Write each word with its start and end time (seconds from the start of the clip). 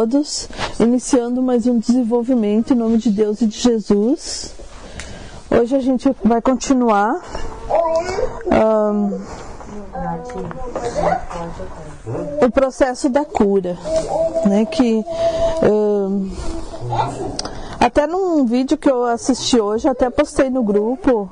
todos, 0.00 0.48
iniciando 0.78 1.42
mais 1.42 1.66
um 1.66 1.78
desenvolvimento 1.78 2.72
em 2.72 2.76
nome 2.76 2.96
de 2.96 3.10
Deus 3.10 3.42
e 3.42 3.46
de 3.46 3.58
Jesus. 3.58 4.54
Hoje 5.50 5.76
a 5.76 5.80
gente 5.80 6.10
vai 6.24 6.40
continuar 6.40 7.20
um, 8.50 9.20
o 12.46 12.50
processo 12.50 13.10
da 13.10 13.26
cura, 13.26 13.76
né? 14.46 14.64
Que 14.64 15.04
um, 15.62 16.30
até 17.80 18.06
num 18.06 18.44
vídeo 18.44 18.76
que 18.76 18.90
eu 18.90 19.04
assisti 19.04 19.58
hoje, 19.58 19.88
até 19.88 20.10
postei 20.10 20.50
no 20.50 20.62
grupo, 20.62 21.30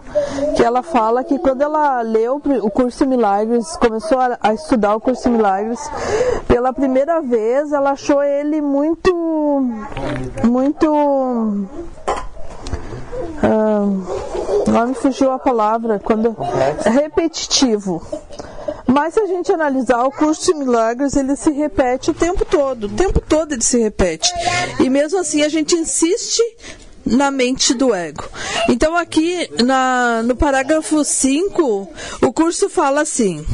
que 0.57 0.63
ela 0.65 0.83
fala 0.83 1.23
que 1.23 1.39
quando 1.39 1.61
ela 1.61 2.01
leu 2.01 2.41
o 2.63 2.71
curso 2.71 3.07
Milagres, 3.07 3.77
começou 3.77 4.19
a, 4.19 4.39
a 4.41 4.55
estudar 4.55 4.97
o 4.97 5.01
curso 5.01 5.29
Milagres, 5.29 5.79
pela 6.49 6.73
primeira 6.73 7.21
vez 7.21 7.71
ela 7.71 7.91
achou 7.91 8.23
ele 8.23 8.63
muito, 8.63 9.15
muito 10.43 11.69
ah, 13.43 13.87
agora 14.67 14.87
me 14.87 14.95
fugiu 14.95 15.31
a 15.31 15.39
palavra 15.39 16.01
quando 16.03 16.35
repetitivo. 16.83 18.03
Mas 18.91 19.15
se 19.15 19.21
a 19.21 19.27
gente 19.27 19.53
analisar 19.53 20.03
o 20.05 20.11
curso 20.11 20.47
de 20.47 20.55
milagres, 20.55 21.15
ele 21.15 21.37
se 21.37 21.51
repete 21.51 22.11
o 22.11 22.15
tempo 22.15 22.45
todo. 22.45 22.85
O 22.85 22.89
tempo 22.89 23.21
todo 23.21 23.53
ele 23.53 23.63
se 23.63 23.79
repete. 23.79 24.33
E 24.81 24.89
mesmo 24.89 25.19
assim 25.19 25.43
a 25.43 25.49
gente 25.49 25.75
insiste 25.75 26.43
na 27.05 27.31
mente 27.31 27.75
do 27.75 27.95
ego. 27.95 28.25
Então 28.69 28.97
aqui 28.97 29.49
na, 29.63 30.23
no 30.23 30.35
parágrafo 30.35 31.05
5, 31.05 31.89
o 32.23 32.33
curso 32.33 32.69
fala 32.69 33.03
assim: 33.03 33.45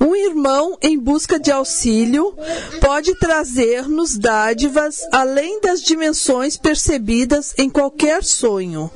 um 0.00 0.14
irmão 0.14 0.76
em 0.82 0.98
busca 0.98 1.38
de 1.38 1.50
auxílio 1.50 2.34
pode 2.80 3.14
trazer-nos 3.18 4.16
dádivas 4.16 5.00
além 5.12 5.60
das 5.60 5.82
dimensões 5.82 6.56
percebidas 6.56 7.54
em 7.58 7.68
qualquer 7.68 8.22
sonho. 8.22 8.90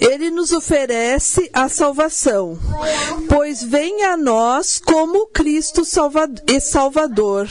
Ele 0.00 0.30
nos 0.30 0.52
oferece 0.52 1.50
a 1.52 1.68
salvação, 1.68 2.58
pois 3.28 3.62
vem 3.62 4.04
a 4.04 4.16
nós 4.16 4.78
como 4.78 5.26
Cristo 5.28 5.82
e 6.46 6.60
Salvador. 6.60 7.48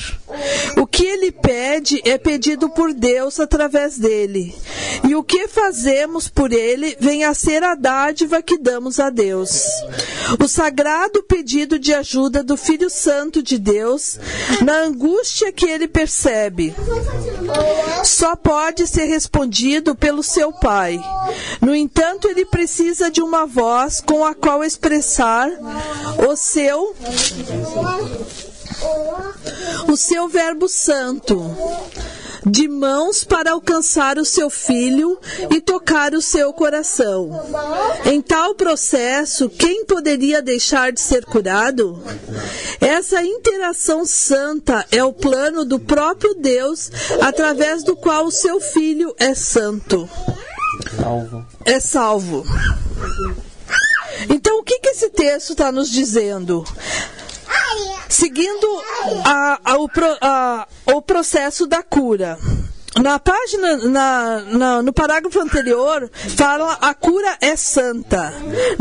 O 0.77 0.85
que 0.85 1.05
ele 1.05 1.31
pede 1.31 2.01
é 2.05 2.17
pedido 2.17 2.69
por 2.69 2.93
Deus 2.93 3.39
através 3.39 3.97
dele, 3.97 4.55
e 5.03 5.15
o 5.15 5.23
que 5.23 5.47
fazemos 5.47 6.27
por 6.27 6.51
ele 6.51 6.95
vem 6.99 7.23
a 7.23 7.33
ser 7.33 7.63
a 7.63 7.75
dádiva 7.75 8.41
que 8.41 8.57
damos 8.57 8.99
a 8.99 9.09
Deus. 9.09 9.63
O 10.43 10.47
sagrado 10.47 11.23
pedido 11.23 11.77
de 11.77 11.93
ajuda 11.93 12.43
do 12.43 12.57
Filho 12.57 12.89
Santo 12.89 13.41
de 13.41 13.57
Deus, 13.57 14.19
na 14.63 14.79
angústia 14.79 15.51
que 15.51 15.65
ele 15.65 15.87
percebe, 15.87 16.75
só 18.03 18.35
pode 18.35 18.87
ser 18.87 19.05
respondido 19.05 19.95
pelo 19.95 20.23
seu 20.23 20.51
Pai. 20.51 20.99
No 21.61 21.75
entanto, 21.85 22.27
ele 22.27 22.45
precisa 22.45 23.11
de 23.11 23.21
uma 23.21 23.45
voz 23.45 24.01
com 24.01 24.25
a 24.25 24.33
qual 24.33 24.63
expressar 24.63 25.49
o 26.27 26.35
seu 26.35 26.95
o 29.87 29.95
seu 29.95 30.27
verbo 30.27 30.67
santo 30.67 31.39
de 32.43 32.67
mãos 32.67 33.23
para 33.23 33.51
alcançar 33.51 34.17
o 34.17 34.25
seu 34.25 34.49
filho 34.49 35.17
e 35.49 35.61
tocar 35.61 36.13
o 36.13 36.21
seu 36.21 36.51
coração. 36.53 37.29
Em 38.05 38.21
tal 38.21 38.55
processo, 38.55 39.49
quem 39.49 39.85
poderia 39.85 40.41
deixar 40.41 40.91
de 40.91 41.01
ser 41.01 41.25
curado? 41.25 42.03
Essa 42.79 43.23
interação 43.23 44.05
santa 44.05 44.85
é 44.91 45.03
o 45.03 45.13
plano 45.13 45.65
do 45.65 45.79
próprio 45.79 46.35
Deus, 46.35 46.91
através 47.21 47.83
do 47.83 47.95
qual 47.95 48.25
o 48.25 48.31
seu 48.31 48.59
filho 48.59 49.15
é 49.17 49.33
santo 49.33 50.07
salvo. 50.97 51.45
É 51.65 51.79
salvo. 51.79 52.43
Então, 54.29 54.59
o 54.59 54.63
que, 54.63 54.79
que 54.79 54.89
esse 54.89 55.09
texto 55.09 55.51
está 55.51 55.71
nos 55.71 55.89
dizendo? 55.89 56.65
Seguindo 58.07 58.67
a, 59.25 59.59
a, 59.63 59.77
o, 59.77 59.89
a, 60.21 60.67
o 60.85 61.01
processo 61.01 61.67
da 61.67 61.83
cura 61.83 62.37
na 63.01 63.19
página, 63.19 63.77
na, 63.77 64.41
na, 64.41 64.81
no 64.81 64.93
parágrafo 64.93 65.39
anterior, 65.39 66.09
fala 66.35 66.73
a 66.81 66.93
cura 66.93 67.37
é 67.41 67.55
santa. 67.55 68.33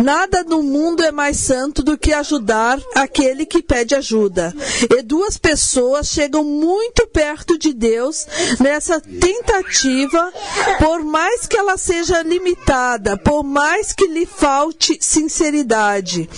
Nada 0.03 0.45
no 0.45 0.63
mundo 0.63 1.03
é 1.03 1.11
mais 1.11 1.37
santo 1.39 1.83
do 1.83 1.99
que 1.99 2.13
ajudar 2.13 2.81
aquele 2.95 3.45
que 3.45 3.63
pede 3.63 3.95
ajuda. 3.95 4.55
E 4.91 5.03
duas 5.03 5.37
pessoas 5.37 6.09
chegam 6.09 6.45
muito 6.45 7.07
perto 7.09 7.59
de 7.59 7.73
Deus 7.73 8.27
nessa 8.61 9.01
tentativa, 9.01 10.33
por 10.79 11.03
mais 11.03 11.47
que 11.47 11.57
ela 11.57 11.77
seja 11.77 12.23
limitada, 12.23 13.17
por 13.17 13.43
mais 13.43 13.93
que 13.93 14.07
lhe 14.07 14.27
falte 14.27 14.97
sinceridade. 15.01 16.29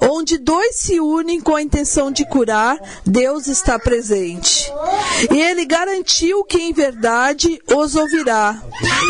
Onde 0.00 0.38
dois 0.38 0.76
se 0.76 1.00
unem 1.00 1.40
com 1.40 1.54
a 1.54 1.62
intenção 1.62 2.10
de 2.10 2.24
curar, 2.26 2.78
Deus 3.04 3.46
está 3.46 3.78
presente. 3.78 4.72
E 5.32 5.40
ele 5.40 5.64
garantiu 5.64 6.44
que 6.44 6.58
em 6.58 6.72
verdade 6.72 7.60
os 7.74 7.94
ouvirá. 7.94 8.62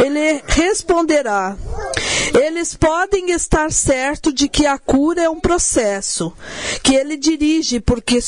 Ele 0.04 0.42
responderá. 0.46 1.56
Eles 2.34 2.74
podem 2.74 3.30
estar 3.30 3.72
certos 3.72 4.34
de 4.34 4.48
que 4.48 4.66
a 4.66 4.78
cura 4.78 5.22
é 5.22 5.30
um 5.30 5.40
processo 5.40 6.32
que 6.82 6.94
ele 6.94 7.16
dirige 7.16 7.80
porque 7.80 8.20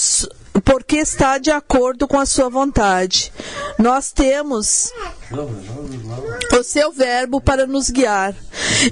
porque 0.64 0.96
está 0.96 1.38
de 1.38 1.50
acordo 1.50 2.06
com 2.08 2.18
a 2.18 2.26
sua 2.26 2.48
vontade. 2.48 3.32
Nós 3.78 4.10
temos 4.12 4.92
o 6.58 6.62
seu 6.62 6.92
verbo 6.92 7.40
para 7.40 7.66
nos 7.66 7.90
guiar. 7.90 8.34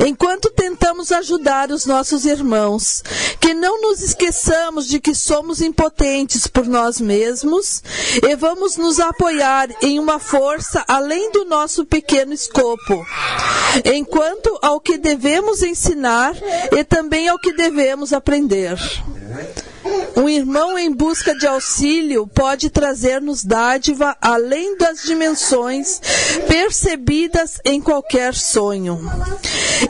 Enquanto 0.06 0.50
tentamos 0.50 1.10
ajudar 1.12 1.70
os 1.70 1.86
nossos 1.86 2.24
irmãos, 2.24 3.02
que 3.40 3.54
não 3.54 3.80
nos 3.80 4.02
esqueçamos 4.02 4.86
de 4.86 5.00
que 5.00 5.14
somos 5.14 5.60
impotentes 5.60 6.46
por 6.46 6.66
nós 6.66 7.00
mesmos 7.00 7.82
e 8.22 8.36
vamos 8.36 8.76
nos 8.76 9.00
apoiar 9.00 9.68
em 9.82 9.98
uma 9.98 10.18
força 10.18 10.84
além 10.86 11.30
do 11.32 11.44
nosso 11.44 11.84
pequeno 11.84 12.32
escopo. 12.32 13.06
Enquanto 13.84 14.58
ao 14.62 14.80
que 14.80 14.98
devemos 14.98 15.62
ensinar 15.62 16.34
e 16.72 16.84
também 16.84 17.28
ao 17.28 17.38
que 17.38 17.52
devemos 17.52 18.12
aprender. 18.12 18.78
Um 20.16 20.28
irmão 20.28 20.78
em 20.78 20.92
busca 20.92 21.34
de 21.34 21.46
auxílio 21.46 22.26
pode 22.26 22.70
trazer-nos 22.70 23.44
dádiva 23.44 24.16
além 24.20 24.76
das 24.78 25.02
dimensões 25.02 26.00
percebidas 26.48 27.60
em 27.64 27.80
qualquer 27.80 28.34
sonho. 28.34 29.00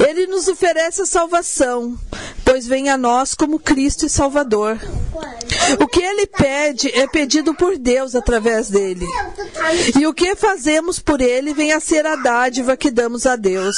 Ele 0.07 0.27
nos 0.27 0.49
oferece 0.49 1.03
a 1.03 1.07
salvação, 1.07 1.97
pois 2.57 2.67
vem 2.67 2.89
a 2.89 2.97
nós 2.97 3.35
como 3.35 3.59
Cristo 3.59 4.07
e 4.07 4.09
Salvador. 4.09 4.79
O 5.79 5.87
que 5.87 6.01
ele 6.01 6.27
pede 6.27 6.89
é 6.99 7.07
pedido 7.07 7.53
por 7.55 7.77
Deus 7.77 8.15
através 8.15 8.71
dele. 8.71 9.07
E 9.95 10.07
o 10.07 10.15
que 10.15 10.35
fazemos 10.35 10.99
por 10.99 11.21
ele 11.21 11.53
vem 11.53 11.73
a 11.73 11.81
ser 11.81 12.07
a 12.07 12.17
dádiva 12.17 12.75
que 12.75 12.91
damos 12.91 13.27
a 13.27 13.37
Deus. 13.37 13.77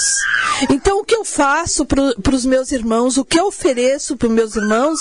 Então, 0.70 1.00
o 1.00 1.04
que 1.04 1.16
eu 1.16 1.24
faço 1.24 1.84
para 1.84 2.34
os 2.36 2.46
meus 2.46 2.70
irmãos, 2.70 3.18
o 3.18 3.24
que 3.24 3.40
eu 3.40 3.48
ofereço 3.48 4.16
para 4.16 4.28
os 4.28 4.34
meus 4.34 4.54
irmãos, 4.54 5.00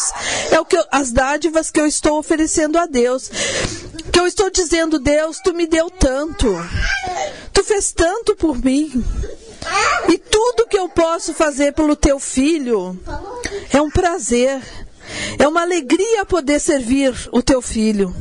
é 0.49 0.59
o 0.59 0.65
que 0.65 0.75
eu, 0.75 0.83
as 0.91 1.11
dádivas 1.11 1.69
que 1.69 1.79
eu 1.79 1.85
estou 1.85 2.17
oferecendo 2.17 2.79
a 2.79 2.87
Deus. 2.87 3.29
Que 4.11 4.19
eu 4.19 4.25
estou 4.25 4.49
dizendo, 4.49 4.97
Deus, 4.97 5.37
tu 5.43 5.53
me 5.53 5.67
deu 5.67 5.87
tanto. 5.91 6.47
Tu 7.53 7.63
fez 7.63 7.91
tanto 7.91 8.35
por 8.35 8.57
mim. 8.57 9.05
E 10.09 10.17
tudo 10.17 10.67
que 10.67 10.77
eu 10.77 10.87
posso 10.89 11.33
fazer 11.33 11.73
pelo 11.73 11.95
teu 11.95 12.19
filho 12.19 12.97
é 13.71 13.81
um 13.81 13.89
prazer. 13.89 14.61
É 15.39 15.47
uma 15.47 15.61
alegria 15.61 16.25
poder 16.25 16.59
servir 16.59 17.13
o 17.31 17.41
teu 17.41 17.61
filho. 17.61 18.13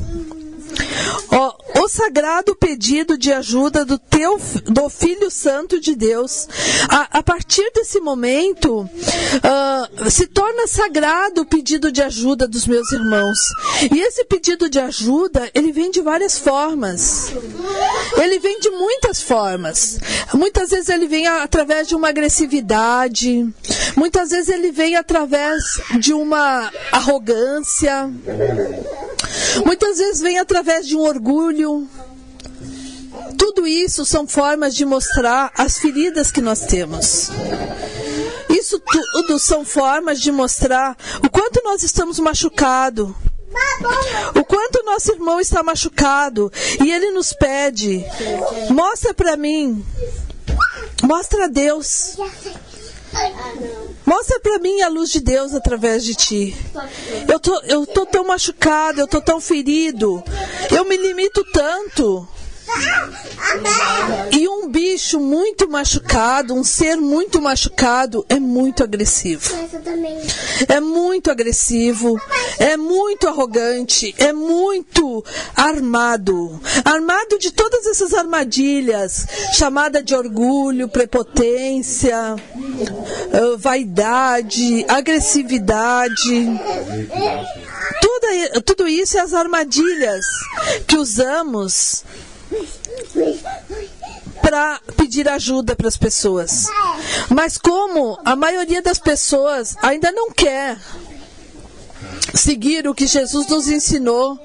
Oh, 1.31 1.83
o 1.83 1.89
sagrado 1.89 2.57
pedido 2.57 3.19
de 3.19 3.33
ajuda 3.33 3.85
do 3.85 3.99
teu 3.99 4.41
do 4.65 4.89
Filho 4.89 5.31
Santo 5.31 5.81
de 5.81 5.95
Deus, 5.95 6.49
a, 6.89 7.19
a 7.19 7.23
partir 7.23 7.71
desse 7.75 8.01
momento, 8.01 8.81
uh, 8.81 10.11
se 10.11 10.27
torna 10.27 10.67
sagrado 10.67 11.43
o 11.43 11.47
pedido 11.47 11.93
de 11.93 12.03
ajuda 12.03 12.49
dos 12.49 12.67
meus 12.67 12.91
irmãos. 12.93 13.39
E 13.93 14.01
esse 14.01 14.25
pedido 14.25 14.69
de 14.69 14.79
ajuda, 14.79 15.51
ele 15.55 15.73
vem 15.73 15.91
de 15.91 16.01
várias 16.01 16.39
formas. 16.39 17.33
Ele 18.17 18.39
vem 18.39 18.59
de 18.61 18.71
muitas 18.71 19.21
formas. 19.21 19.99
Muitas 20.33 20.71
vezes 20.71 20.89
ele 20.89 21.07
vem 21.07 21.27
através 21.27 21.87
de 21.87 21.95
uma 21.95 22.09
agressividade, 22.09 23.47
muitas 23.97 24.31
vezes 24.31 24.49
ele 24.49 24.73
vem 24.73 24.97
através 24.97 25.63
de 25.99 26.13
uma 26.13 26.71
arrogância. 26.93 28.11
Muitas 29.65 29.99
vezes 29.99 30.21
vem 30.21 30.39
através 30.39 30.87
de 30.87 30.97
um 30.97 31.01
orgulho. 31.01 31.89
Tudo 33.39 33.67
isso 33.67 34.05
são 34.05 34.27
formas 34.27 34.75
de 34.75 34.85
mostrar 34.85 35.53
as 35.57 35.79
feridas 35.79 36.31
que 36.31 36.41
nós 36.41 36.61
temos. 36.61 37.31
Isso 38.49 38.81
tudo 38.81 39.39
são 39.39 39.65
formas 39.65 40.21
de 40.21 40.31
mostrar 40.31 40.97
o 41.23 41.29
quanto 41.31 41.63
nós 41.65 41.83
estamos 41.83 42.19
machucados 42.19 43.15
O 44.35 44.45
quanto 44.45 44.85
nosso 44.85 45.13
irmão 45.13 45.41
está 45.41 45.63
machucado 45.63 46.53
e 46.83 46.91
ele 46.91 47.11
nos 47.11 47.33
pede: 47.33 48.05
mostra 48.71 49.13
para 49.15 49.37
mim, 49.37 49.85
mostra 51.03 51.45
a 51.45 51.49
Deus. 51.49 52.17
Mostra 54.05 54.41
para 54.41 54.59
mim 54.59 54.81
a 54.83 54.89
luz 54.89 55.11
de 55.11 55.21
Deus 55.21 55.53
através 55.55 56.05
de 56.05 56.15
ti. 56.15 56.57
Eu 57.29 57.41
tô, 57.41 57.61
eu 57.63 57.87
tô 57.87 58.07
tão 58.07 58.27
machucado, 58.27 59.01
eu 59.01 59.07
tô 59.07 59.21
tão 59.21 59.41
ferido. 59.41 60.23
Eu 60.71 60.85
me 60.85 60.97
limito 60.97 61.45
tanto. 61.53 62.27
E 64.33 64.49
um 64.49 64.69
bicho 64.69 65.21
muito 65.21 65.69
machucado, 65.69 66.55
um 66.55 66.65
ser 66.65 66.97
muito 66.97 67.41
machucado, 67.41 68.25
é 68.29 68.39
muito 68.39 68.83
agressivo. 68.83 69.55
É 70.69 70.81
muito 70.81 71.31
agressivo, 71.31 72.21
é 72.59 72.77
muito 72.77 73.29
arrogante, 73.29 74.15
é 74.19 74.33
muito 74.33 75.25
armado. 75.55 76.61
Armado 76.85 77.39
de 77.39 77.51
todas 77.51 77.87
essas 77.87 78.13
armadilhas, 78.13 79.27
chamada 79.55 80.03
de 80.03 80.15
orgulho, 80.15 80.89
prepotência, 80.89 82.37
eh, 83.33 83.57
vaidade, 83.59 84.85
agressividade. 84.89 86.47
Tudo, 88.01 88.63
tudo 88.65 88.89
isso 88.89 89.17
é 89.19 89.21
as 89.21 89.33
armadilhas 89.33 90.25
que 90.87 90.97
usamos 90.97 92.05
para 94.41 94.81
pedir 94.97 95.29
ajuda 95.29 95.75
para 95.75 95.89
as 95.89 95.97
pessoas. 95.97 96.67
Mas 97.29 97.59
como 97.59 98.19
a 98.25 98.37
maioria 98.37 98.83
das 98.83 98.99
pessoas 98.99 99.77
ainda 99.83 100.13
não 100.13 100.31
quer 100.31 100.79
seguir 102.35 102.87
o 102.87 102.95
que 102.95 103.07
Jesus 103.07 103.47
nos 103.49 103.69
ensinou 103.69 104.39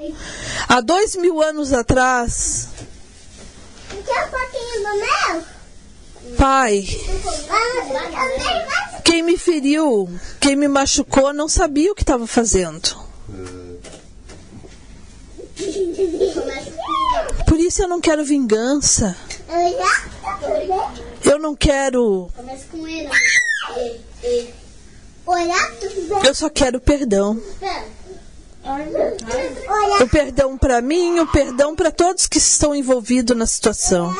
há 0.67 0.81
dois 0.81 1.15
mil 1.15 1.41
anos 1.41 1.73
atrás, 1.73 2.69
Pai, 6.37 6.85
quem 9.03 9.21
me 9.21 9.37
feriu, 9.37 10.09
quem 10.39 10.55
me 10.55 10.67
machucou, 10.67 11.33
não 11.33 11.47
sabia 11.47 11.91
o 11.91 11.95
que 11.95 12.03
estava 12.03 12.25
fazendo. 12.25 12.95
Por 17.51 17.59
isso 17.59 17.81
eu 17.81 17.87
não 17.89 17.99
quero 17.99 18.23
vingança. 18.23 19.13
Eu 21.21 21.37
não 21.37 21.53
quero. 21.53 22.31
Eu 26.25 26.33
só 26.33 26.49
quero 26.49 26.79
perdão. 26.79 27.37
O 29.99 30.07
perdão 30.07 30.57
para 30.57 30.81
mim, 30.81 31.19
o 31.19 31.27
perdão 31.27 31.75
para 31.75 31.91
todos 31.91 32.25
que 32.25 32.37
estão 32.37 32.73
envolvidos 32.73 33.35
na 33.35 33.45
situação. 33.45 34.15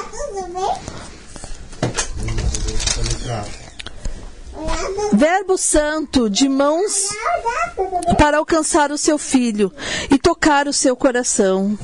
Verbo 5.14 5.58
Santo 5.58 6.30
de 6.30 6.50
mãos 6.50 7.08
para 8.18 8.40
alcançar 8.40 8.92
o 8.92 8.98
seu 8.98 9.18
filho 9.18 9.72
e 10.10 10.18
tocar 10.18 10.68
o 10.68 10.74
seu 10.74 10.98
coração. 10.98 11.80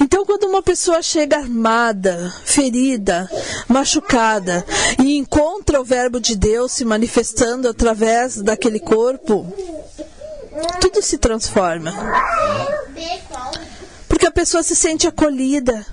Então, 0.00 0.24
quando 0.24 0.44
uma 0.44 0.62
pessoa 0.62 1.02
chega 1.02 1.38
armada, 1.38 2.32
ferida, 2.44 3.30
machucada 3.68 4.64
e 5.02 5.16
encontra 5.16 5.80
o 5.80 5.84
Verbo 5.84 6.20
de 6.20 6.36
Deus 6.36 6.72
se 6.72 6.84
manifestando 6.84 7.68
através 7.68 8.42
daquele 8.42 8.80
corpo, 8.80 9.52
tudo 10.80 11.02
se 11.02 11.18
transforma. 11.18 11.92
Porque 14.08 14.26
a 14.26 14.32
pessoa 14.32 14.62
se 14.62 14.76
sente 14.76 15.06
acolhida 15.06 15.84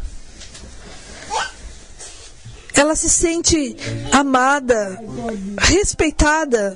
ela 2.81 2.95
se 2.95 3.09
sente 3.09 3.77
amada, 4.11 4.99
respeitada, 5.59 6.75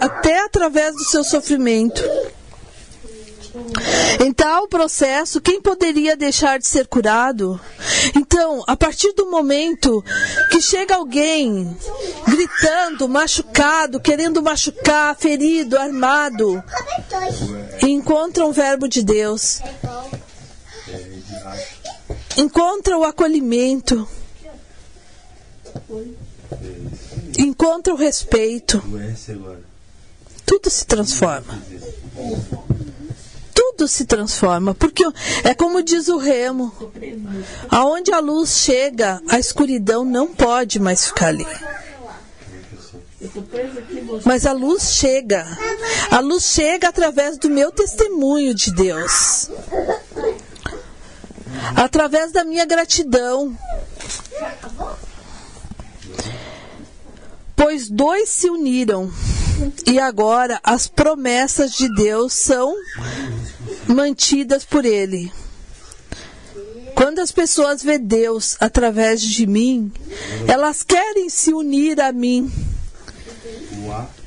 até 0.00 0.44
através 0.44 0.94
do 0.94 1.04
seu 1.04 1.24
sofrimento. 1.24 2.02
Em 4.20 4.32
tal 4.32 4.66
processo, 4.66 5.40
quem 5.40 5.60
poderia 5.60 6.16
deixar 6.16 6.58
de 6.58 6.66
ser 6.66 6.88
curado? 6.88 7.60
Então, 8.16 8.64
a 8.66 8.76
partir 8.76 9.12
do 9.12 9.30
momento 9.30 10.04
que 10.50 10.60
chega 10.60 10.96
alguém 10.96 11.76
gritando, 12.26 13.08
machucado, 13.08 14.00
querendo 14.00 14.42
machucar, 14.42 15.16
ferido, 15.16 15.78
armado, 15.78 16.62
encontra 17.82 18.44
um 18.44 18.50
verbo 18.50 18.88
de 18.88 19.02
Deus, 19.02 19.60
encontra 22.36 22.98
o 22.98 23.04
acolhimento, 23.04 24.08
encontra 27.38 27.94
o 27.94 27.96
respeito, 27.96 28.82
tudo 30.44 30.68
se 30.68 30.84
transforma. 30.84 31.62
Tudo 33.76 33.88
se 33.88 34.04
transforma, 34.04 34.72
porque 34.72 35.04
é 35.42 35.52
como 35.52 35.82
diz 35.82 36.08
o 36.08 36.16
Remo: 36.16 36.72
aonde 37.68 38.12
a 38.12 38.20
luz 38.20 38.50
chega, 38.50 39.20
a 39.28 39.38
escuridão 39.38 40.04
não 40.04 40.28
pode 40.28 40.78
mais 40.78 41.06
ficar 41.06 41.28
ali. 41.28 41.46
Mas 44.24 44.46
a 44.46 44.52
luz 44.52 44.94
chega. 44.94 45.44
A 46.10 46.20
luz 46.20 46.44
chega 46.44 46.88
através 46.88 47.36
do 47.36 47.50
meu 47.50 47.72
testemunho 47.72 48.54
de 48.54 48.72
Deus. 48.72 49.50
Através 51.74 52.30
da 52.30 52.44
minha 52.44 52.64
gratidão. 52.64 53.56
Pois 57.56 57.88
dois 57.88 58.28
se 58.28 58.50
uniram, 58.50 59.10
e 59.86 59.98
agora 59.98 60.60
as 60.62 60.86
promessas 60.86 61.72
de 61.72 61.88
Deus 61.94 62.32
são 62.34 62.74
mantidas 63.88 64.64
por 64.64 64.84
Ele. 64.84 65.32
Quando 66.94 67.18
as 67.18 67.32
pessoas 67.32 67.82
vê 67.82 67.98
Deus 67.98 68.56
através 68.60 69.20
de 69.20 69.46
mim, 69.46 69.92
elas 70.46 70.82
querem 70.82 71.28
se 71.28 71.52
unir 71.52 72.00
a 72.00 72.12
mim 72.12 72.50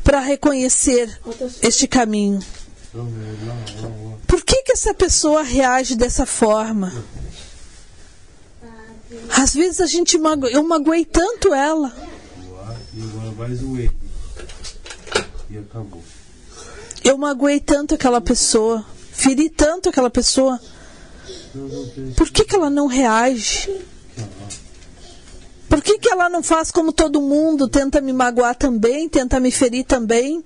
para 0.04 0.20
reconhecer 0.20 1.20
este 1.62 1.88
caminho. 1.88 2.40
Por 4.28 4.44
que, 4.44 4.64
que 4.64 4.72
essa 4.74 4.94
pessoa 4.94 5.44
reage 5.44 5.96
dessa 5.96 6.26
forma? 6.26 6.94
Às 9.30 9.54
vezes 9.54 9.82
a 9.82 9.86
gente 9.86 10.18
mago... 10.18 10.48
eu 10.48 10.64
magoei 10.64 11.06
tanto 11.06 11.54
ela. 11.54 11.94
Eu 17.04 17.18
magoei 17.18 17.60
tanto 17.60 17.96
aquela 17.96 18.20
pessoa, 18.20 18.86
feri 19.18 19.50
tanto 19.50 19.90
aquela 19.90 20.12
pessoa. 20.12 20.60
Por 22.16 22.30
que, 22.30 22.46
que 22.46 22.56
ela 22.56 22.70
não 22.70 22.86
reage? 22.86 23.70
Por 25.68 25.82
que, 25.82 25.98
que 25.98 26.10
ela 26.10 26.30
não 26.30 26.44
faz 26.44 26.72
como 26.72 26.94
todo 26.94 27.20
mundo, 27.20 27.68
tenta 27.68 28.00
me 28.00 28.14
magoar 28.14 28.56
também, 28.56 29.10
tenta 29.10 29.40
me 29.40 29.50
ferir 29.50 29.84
também? 29.86 30.44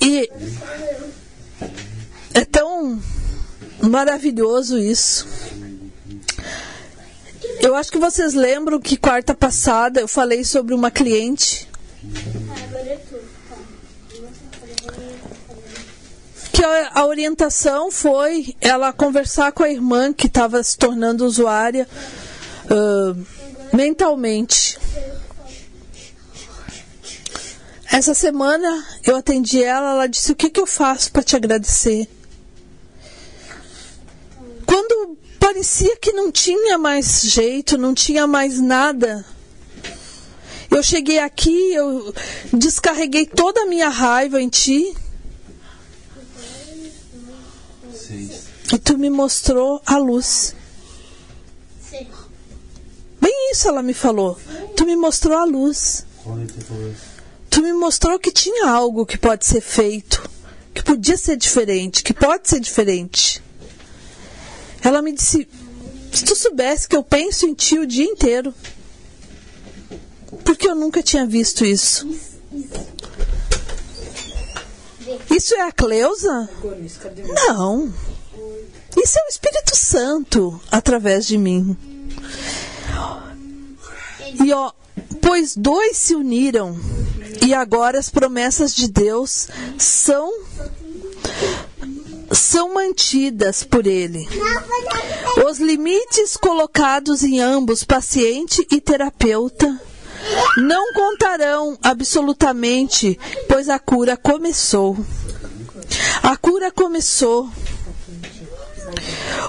E 0.00 0.30
é 2.32 2.44
tão 2.44 3.02
maravilhoso 3.82 4.78
isso. 4.78 5.26
Eu 7.60 7.74
acho 7.74 7.90
que 7.90 7.98
vocês 7.98 8.34
lembram 8.34 8.80
que 8.80 8.96
quarta 8.96 9.34
passada 9.34 10.00
eu 10.00 10.08
falei 10.08 10.44
sobre 10.44 10.74
uma 10.74 10.90
cliente 10.90 11.68
que 16.52 16.64
a, 16.64 16.90
a 16.94 17.06
orientação 17.06 17.90
foi 17.90 18.54
ela 18.60 18.92
conversar 18.92 19.50
com 19.52 19.64
a 19.64 19.70
irmã 19.70 20.12
que 20.12 20.26
estava 20.26 20.62
se 20.62 20.78
tornando 20.78 21.26
usuária 21.26 21.88
uh, 22.66 23.26
mentalmente. 23.76 24.78
Essa 27.90 28.14
semana 28.14 28.84
eu 29.04 29.16
atendi 29.16 29.62
ela, 29.62 29.92
ela 29.92 30.06
disse: 30.06 30.32
O 30.32 30.36
que, 30.36 30.50
que 30.50 30.60
eu 30.60 30.66
faço 30.66 31.10
para 31.12 31.22
te 31.22 31.36
agradecer? 31.36 32.08
Quando 34.66 35.16
parecia 35.38 35.96
que 35.96 36.12
não 36.12 36.30
tinha 36.30 36.78
mais 36.78 37.22
jeito, 37.22 37.76
não 37.76 37.94
tinha 37.94 38.26
mais 38.26 38.60
nada. 38.60 39.24
Eu 40.70 40.82
cheguei 40.82 41.18
aqui, 41.18 41.72
eu 41.72 42.14
descarreguei 42.52 43.26
toda 43.26 43.62
a 43.62 43.66
minha 43.66 43.88
raiva 43.88 44.40
em 44.40 44.48
ti. 44.48 44.94
E 48.72 48.78
tu 48.78 48.98
me 48.98 49.10
mostrou 49.10 49.80
a 49.86 49.98
luz. 49.98 50.54
Bem 53.20 53.50
isso 53.52 53.68
ela 53.68 53.82
me 53.82 53.94
falou. 53.94 54.38
Tu 54.76 54.84
me 54.84 54.96
mostrou 54.96 55.38
a 55.38 55.44
luz. 55.44 56.04
Tu 57.48 57.62
me 57.62 57.72
mostrou 57.72 58.18
que 58.18 58.32
tinha 58.32 58.68
algo 58.68 59.06
que 59.06 59.16
pode 59.16 59.46
ser 59.46 59.60
feito, 59.60 60.28
que 60.74 60.82
podia 60.82 61.16
ser 61.16 61.36
diferente, 61.36 62.02
que 62.02 62.12
pode 62.12 62.48
ser 62.48 62.58
diferente. 62.58 63.42
Ela 64.82 65.00
me 65.00 65.12
disse: 65.12 65.48
se 66.12 66.24
tu 66.24 66.36
soubesse 66.36 66.88
que 66.88 66.94
eu 66.94 67.02
penso 67.02 67.46
em 67.46 67.54
ti 67.54 67.78
o 67.78 67.86
dia 67.86 68.04
inteiro. 68.04 68.54
Porque 70.42 70.68
eu 70.68 70.74
nunca 70.74 71.02
tinha 71.02 71.26
visto 71.26 71.64
isso. 71.64 72.08
Isso 75.30 75.54
é 75.54 75.62
a 75.62 75.72
Cleusa? 75.72 76.48
Não. 77.46 77.92
Isso 78.96 79.18
é 79.18 79.24
o 79.24 79.28
Espírito 79.28 79.76
Santo 79.76 80.60
através 80.70 81.26
de 81.26 81.36
mim. 81.36 81.76
E 84.42 84.52
ó, 84.52 84.72
pois 85.20 85.56
dois 85.56 85.96
se 85.96 86.14
uniram 86.14 86.78
e 87.44 87.52
agora 87.52 87.98
as 87.98 88.08
promessas 88.08 88.74
de 88.74 88.88
Deus 88.88 89.48
são 89.78 90.32
são 92.32 92.74
mantidas 92.74 93.62
por 93.62 93.86
ele. 93.86 94.26
Os 95.48 95.58
limites 95.58 96.36
colocados 96.36 97.22
em 97.22 97.40
ambos, 97.40 97.84
paciente 97.84 98.66
e 98.70 98.80
terapeuta, 98.80 99.80
não 100.56 100.92
contarão 100.92 101.78
absolutamente, 101.82 103.18
pois 103.48 103.68
a 103.68 103.78
cura 103.78 104.16
começou. 104.16 104.96
A 106.22 106.36
cura 106.36 106.70
começou. 106.70 107.48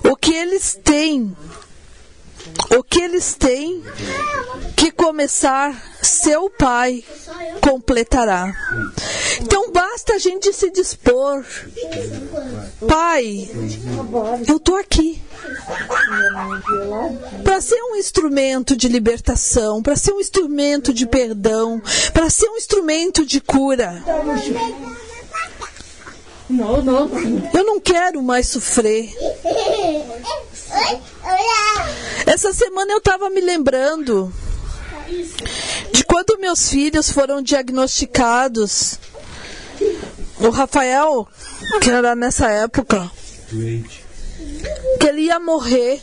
O 0.04 0.16
que 0.16 0.34
eles 0.34 0.78
têm, 0.84 1.36
o 2.78 2.84
que 2.84 3.02
eles 3.02 3.34
têm 3.36 3.84
que 4.76 4.92
começar, 4.92 5.74
seu 6.02 6.50
pai 6.50 7.04
completará. 7.62 8.54
Então 9.42 9.72
basta 9.72 10.14
a 10.14 10.18
gente 10.20 10.54
se 10.54 10.70
dispor. 10.72 11.44
Pai, 12.88 13.50
eu 14.48 14.58
estou 14.58 14.76
aqui 14.76 15.22
para 17.44 17.62
ser 17.62 17.82
um 17.92 17.96
instrumento 17.96 18.76
de 18.76 18.88
libertação, 18.88 19.82
para 19.82 19.96
ser 19.96 20.14
um 20.14 20.20
instrumento 20.20 20.94
de 20.94 21.06
perdão, 21.06 21.82
para 22.14 22.30
ser 22.30 22.48
um 22.50 22.58
instrumento 22.58 23.26
de 23.26 23.42
cura. 23.42 24.04
Eu 27.54 27.64
não 27.64 27.80
quero 27.80 28.22
mais 28.22 28.48
sofrer. 28.48 29.12
Essa 32.26 32.54
semana 32.54 32.92
eu 32.92 32.98
estava 32.98 33.30
me 33.30 33.42
lembrando 33.42 34.34
de 35.92 36.04
quando 36.04 36.40
meus 36.40 36.70
filhos 36.70 37.10
foram 37.12 37.42
diagnosticados. 37.42 39.00
O 40.40 40.50
Rafael, 40.50 41.28
que 41.82 41.90
era 41.90 42.16
nessa 42.16 42.50
época, 42.50 43.10
que 45.00 45.08
ele 45.08 45.22
ia 45.22 45.40
morrer 45.40 46.02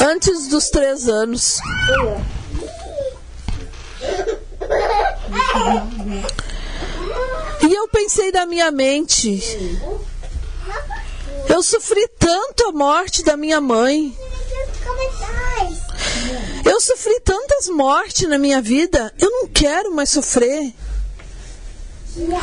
antes 0.00 0.48
dos 0.48 0.70
três 0.70 1.08
anos. 1.08 1.58
E 7.60 7.74
eu 7.74 7.88
pensei 7.88 8.30
na 8.30 8.46
minha 8.46 8.70
mente, 8.70 9.42
eu 11.48 11.62
sofri 11.62 12.06
tanto 12.18 12.68
a 12.68 12.72
morte 12.72 13.22
da 13.22 13.36
minha 13.36 13.60
mãe. 13.60 14.16
Eu 16.64 16.80
sofri 16.80 17.20
tantas 17.20 17.68
mortes 17.68 18.28
na 18.28 18.38
minha 18.38 18.60
vida, 18.60 19.12
eu 19.18 19.30
não 19.30 19.48
quero 19.48 19.92
mais 19.92 20.10
sofrer. 20.10 20.72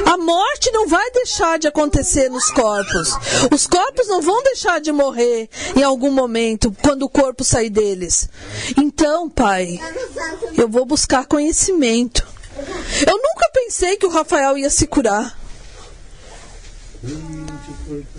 A 0.05 0.17
morte 0.17 0.71
não 0.71 0.87
vai 0.87 1.11
deixar 1.11 1.59
de 1.59 1.67
acontecer 1.67 2.29
nos 2.29 2.49
corpos. 2.49 3.09
Os 3.53 3.67
corpos 3.67 4.07
não 4.07 4.21
vão 4.21 4.41
deixar 4.43 4.79
de 4.79 4.91
morrer 4.91 5.49
em 5.75 5.83
algum 5.83 6.11
momento, 6.11 6.75
quando 6.81 7.03
o 7.03 7.09
corpo 7.09 7.43
sair 7.43 7.69
deles. 7.69 8.29
Então, 8.77 9.29
Pai, 9.29 9.79
eu 10.57 10.69
vou 10.69 10.85
buscar 10.85 11.25
conhecimento. 11.25 12.25
Eu 13.05 13.17
nunca 13.17 13.49
pensei 13.53 13.97
que 13.97 14.05
o 14.05 14.09
Rafael 14.11 14.57
ia 14.57 14.69
se 14.69 14.87
curar. 14.87 15.37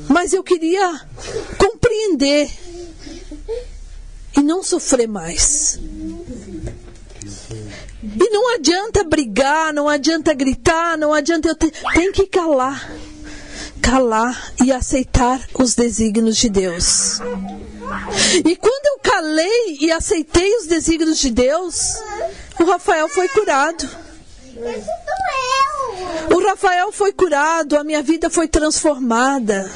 Mas 0.08 0.32
eu 0.32 0.42
queria 0.42 1.00
compreender 1.58 2.50
e 4.36 4.42
não 4.42 4.62
sofrer 4.62 5.08
mais. 5.08 5.78
E 8.02 8.30
não 8.30 8.54
adianta 8.54 9.02
brigar, 9.02 9.72
não 9.72 9.88
adianta 9.88 10.32
gritar, 10.34 10.96
não 10.96 11.12
adianta. 11.12 11.48
Eu 11.48 11.56
te... 11.56 11.72
Tem 11.94 12.12
que 12.12 12.26
calar. 12.26 12.90
Calar 13.82 14.52
e 14.64 14.72
aceitar 14.72 15.40
os 15.54 15.74
desígnios 15.74 16.36
de 16.36 16.48
Deus. 16.48 17.20
E 18.44 18.56
quando 18.56 18.86
eu 18.86 18.98
calei 19.02 19.78
e 19.80 19.90
aceitei 19.90 20.56
os 20.56 20.66
desígnios 20.66 21.18
de 21.18 21.30
Deus, 21.30 21.96
o 22.60 22.64
Rafael 22.64 23.08
foi 23.08 23.28
curado. 23.28 24.05
O 26.34 26.40
Rafael 26.46 26.92
foi 26.92 27.12
curado, 27.12 27.76
a 27.76 27.84
minha 27.84 28.02
vida 28.02 28.30
foi 28.30 28.48
transformada. 28.48 29.70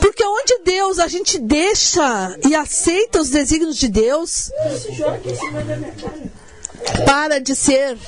Porque 0.00 0.24
onde 0.24 0.58
Deus 0.64 0.98
a 0.98 1.06
gente 1.06 1.38
deixa 1.38 2.36
e 2.48 2.54
aceita 2.54 3.20
os 3.20 3.30
desígnios 3.30 3.76
de 3.76 3.88
Deus, 3.88 4.50
para 7.04 7.38
de 7.38 7.54
ser 7.54 7.98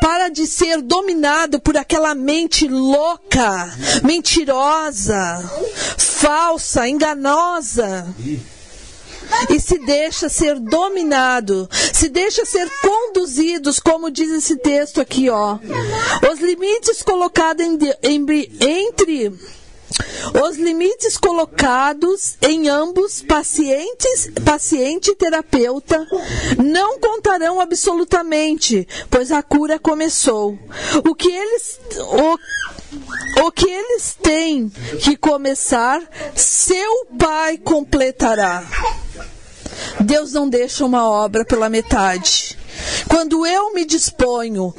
para 0.00 0.30
de 0.30 0.46
ser 0.46 0.80
dominado 0.80 1.60
por 1.60 1.76
aquela 1.76 2.14
mente 2.14 2.66
louca, 2.66 3.70
mentirosa, 4.02 5.44
falsa, 5.98 6.88
enganosa. 6.88 8.06
E 9.50 9.60
se 9.60 9.78
deixa 9.78 10.28
ser 10.28 10.58
dominado, 10.58 11.68
se 11.92 12.08
deixa 12.08 12.44
ser 12.44 12.68
conduzidos, 12.80 13.78
como 13.78 14.10
diz 14.10 14.30
esse 14.30 14.56
texto 14.56 15.00
aqui, 15.00 15.28
ó. 15.28 15.58
Os 16.32 16.40
limites 16.40 17.02
colocados 17.02 17.64
entre 18.02 19.32
os 20.42 20.56
limites 20.56 21.16
colocados 21.16 22.36
em 22.42 22.68
ambos, 22.68 23.22
pacientes, 23.22 24.30
paciente 24.44 25.10
e 25.10 25.14
terapeuta, 25.14 26.06
não 26.62 26.98
contarão 26.98 27.60
absolutamente, 27.60 28.88
pois 29.10 29.30
a 29.30 29.42
cura 29.42 29.78
começou. 29.78 30.58
O 31.08 31.14
que 31.14 31.30
eles, 31.30 31.80
o, 31.98 32.38
o 33.42 33.52
que 33.52 33.68
eles 33.68 34.16
têm 34.20 34.70
que 35.00 35.16
começar, 35.16 36.02
seu 36.34 37.06
Pai 37.18 37.58
completará. 37.58 38.64
Deus 40.00 40.32
não 40.32 40.48
deixa 40.48 40.84
uma 40.84 41.08
obra 41.08 41.44
pela 41.44 41.68
metade. 41.68 42.58
Quando 43.08 43.46
eu 43.46 43.72
me 43.72 43.84
disponho 43.84 44.74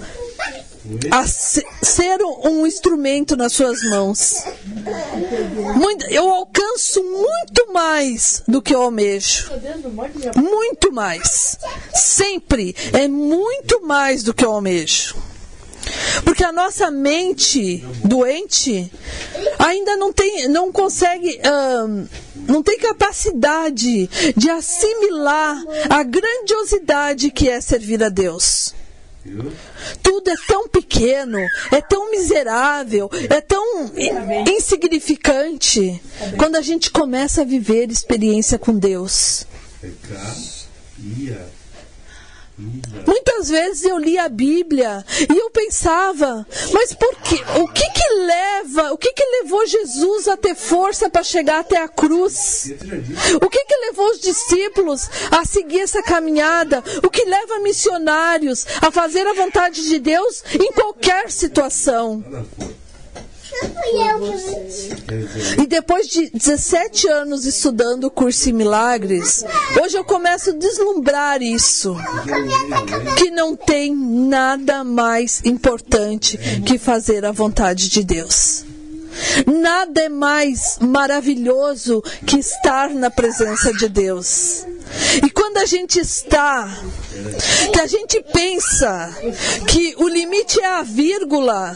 a 1.12 1.26
ser 1.26 2.22
um 2.44 2.66
instrumento 2.66 3.36
nas 3.36 3.54
suas 3.54 3.82
mãos. 3.90 4.44
Eu 6.10 6.30
alcanço 6.30 7.04
muito 7.04 7.74
mais 7.74 8.44
do 8.48 8.62
que 8.62 8.74
eu 8.74 8.82
almejo. 8.82 9.50
Muito 10.36 10.92
mais. 10.92 11.58
Sempre 11.94 12.76
é 12.94 13.08
muito 13.08 13.82
mais 13.82 14.24
do 14.24 14.34
que 14.34 14.46
eu 14.46 14.52
almejo. 14.52 15.16
Porque 16.24 16.44
a 16.44 16.51
nossa 16.51 16.89
mente 16.92 17.84
doente 18.04 18.92
ainda 19.60 19.96
não 19.98 20.12
tem, 20.12 20.48
não 20.48 20.72
consegue, 20.72 21.39
não 22.48 22.63
tem 22.63 22.77
capacidade 22.77 24.10
de 24.36 24.50
assimilar 24.50 25.62
a 25.89 26.04
grandiosidade 26.04 27.32
que 27.32 27.50
é 27.50 27.60
servir 27.62 28.04
a 28.04 28.10
Deus. 28.10 28.74
Tudo 30.04 30.30
é 30.30 30.36
tão 30.48 30.68
pequeno, 30.68 31.39
é 31.72 31.82
tão 31.82 32.12
miserável, 32.12 33.10
é 33.30 33.42
tão 33.42 33.92
insignificante 34.48 36.00
quando 36.38 36.56
a 36.58 36.62
gente 36.62 36.92
começa 36.92 37.42
a 37.42 37.46
viver 37.46 37.89
experiência 37.89 38.60
com 38.60 38.77
Deus. 38.77 39.48
Muitas 43.06 43.50
vezes 43.50 43.84
eu 43.84 43.98
li 43.98 44.18
a 44.18 44.30
Bíblia 44.30 45.04
e 45.30 45.38
eu 45.38 45.50
pensava, 45.50 46.48
mas 46.72 46.94
por 46.94 47.16
que? 47.18 47.36
O 47.60 47.68
que 47.68 47.90
que 47.90 48.14
leva? 48.14 48.94
O 48.94 48.98
que 48.98 49.12
que 49.12 49.24
levou 49.42 49.66
Jesus 49.68 50.28
a 50.28 50.38
ter 50.38 50.56
força 50.56 51.10
para 51.10 51.24
chegar 51.24 51.60
até 51.60 51.78
a 51.78 51.88
cruz? 51.88 52.72
O 53.42 53.50
que 53.50 53.66
que 53.66 53.76
levou 53.78 54.10
os 54.10 54.20
discípulos 54.20 55.10
a 55.32 55.44
seguir 55.44 55.82
essa 55.82 56.02
caminhada? 56.02 56.82
O 57.04 57.10
que 57.10 57.26
leva 57.26 57.60
missionários 57.60 58.66
a 58.82 58.90
fazer 58.90 59.28
a 59.28 59.34
vontade 59.34 59.88
de 59.88 60.00
Deus 60.00 60.44
em 60.54 60.72
qualquer 60.72 61.30
situação? 61.30 62.24
E 65.62 65.68
depois 65.68 66.08
de 66.08 66.30
17 66.30 67.08
anos 67.08 67.46
estudando 67.46 68.06
o 68.06 68.12
curso 68.12 68.50
em 68.50 68.54
milagres, 68.54 69.44
hoje 69.82 69.98
eu 69.98 70.04
começo 70.04 70.50
a 70.50 70.54
deslumbrar 70.54 71.42
isso. 71.42 71.96
Que 73.18 73.32
não 73.32 73.56
tem 73.56 73.96
nada 73.96 74.84
mais 74.84 75.42
importante 75.46 76.38
que 76.66 76.78
fazer 76.78 77.26
a 77.26 77.32
vontade 77.32 77.90
de 77.90 78.04
Deus. 78.04 78.66
Nada 79.48 80.02
é 80.02 80.10
mais 80.10 80.78
maravilhoso 80.82 82.02
que 82.26 82.38
estar 82.40 82.90
na 82.90 83.10
presença 83.10 83.72
de 83.74 83.88
Deus. 83.88 84.66
E 85.24 85.30
quando 85.30 85.58
a 85.58 85.66
gente 85.66 86.00
está, 86.00 86.68
que 87.74 87.80
a 87.80 87.88
gente 87.88 88.22
pensa 88.34 89.16
que 89.68 89.96
o 89.98 90.08
limite 90.08 90.60
é 90.60 90.66
a 90.66 90.84
vírgula, 90.84 91.75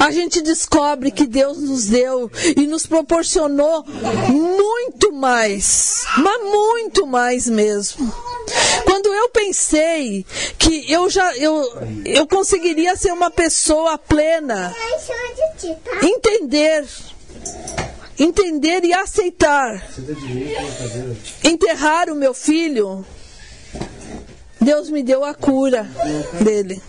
a 0.00 0.10
gente 0.10 0.42
descobre 0.42 1.10
que 1.10 1.26
Deus 1.26 1.58
nos 1.58 1.86
deu 1.86 2.30
e 2.56 2.66
nos 2.66 2.86
proporcionou 2.86 3.84
muito 4.28 5.12
mais, 5.12 6.04
mas 6.18 6.42
muito 6.42 7.06
mais 7.06 7.48
mesmo. 7.48 8.12
Quando 8.84 9.12
eu 9.12 9.28
pensei 9.30 10.24
que 10.58 10.90
eu 10.90 11.10
já 11.10 11.36
eu, 11.36 11.64
eu 12.04 12.26
conseguiria 12.26 12.96
ser 12.96 13.12
uma 13.12 13.30
pessoa 13.30 13.98
plena, 13.98 14.74
entender 16.02 16.86
entender 18.18 18.84
e 18.84 18.92
aceitar 18.92 19.86
enterrar 21.44 22.10
o 22.10 22.14
meu 22.14 22.32
filho, 22.32 23.04
Deus 24.60 24.90
me 24.90 25.02
deu 25.02 25.24
a 25.24 25.34
cura 25.34 25.88
dele. 26.42 26.80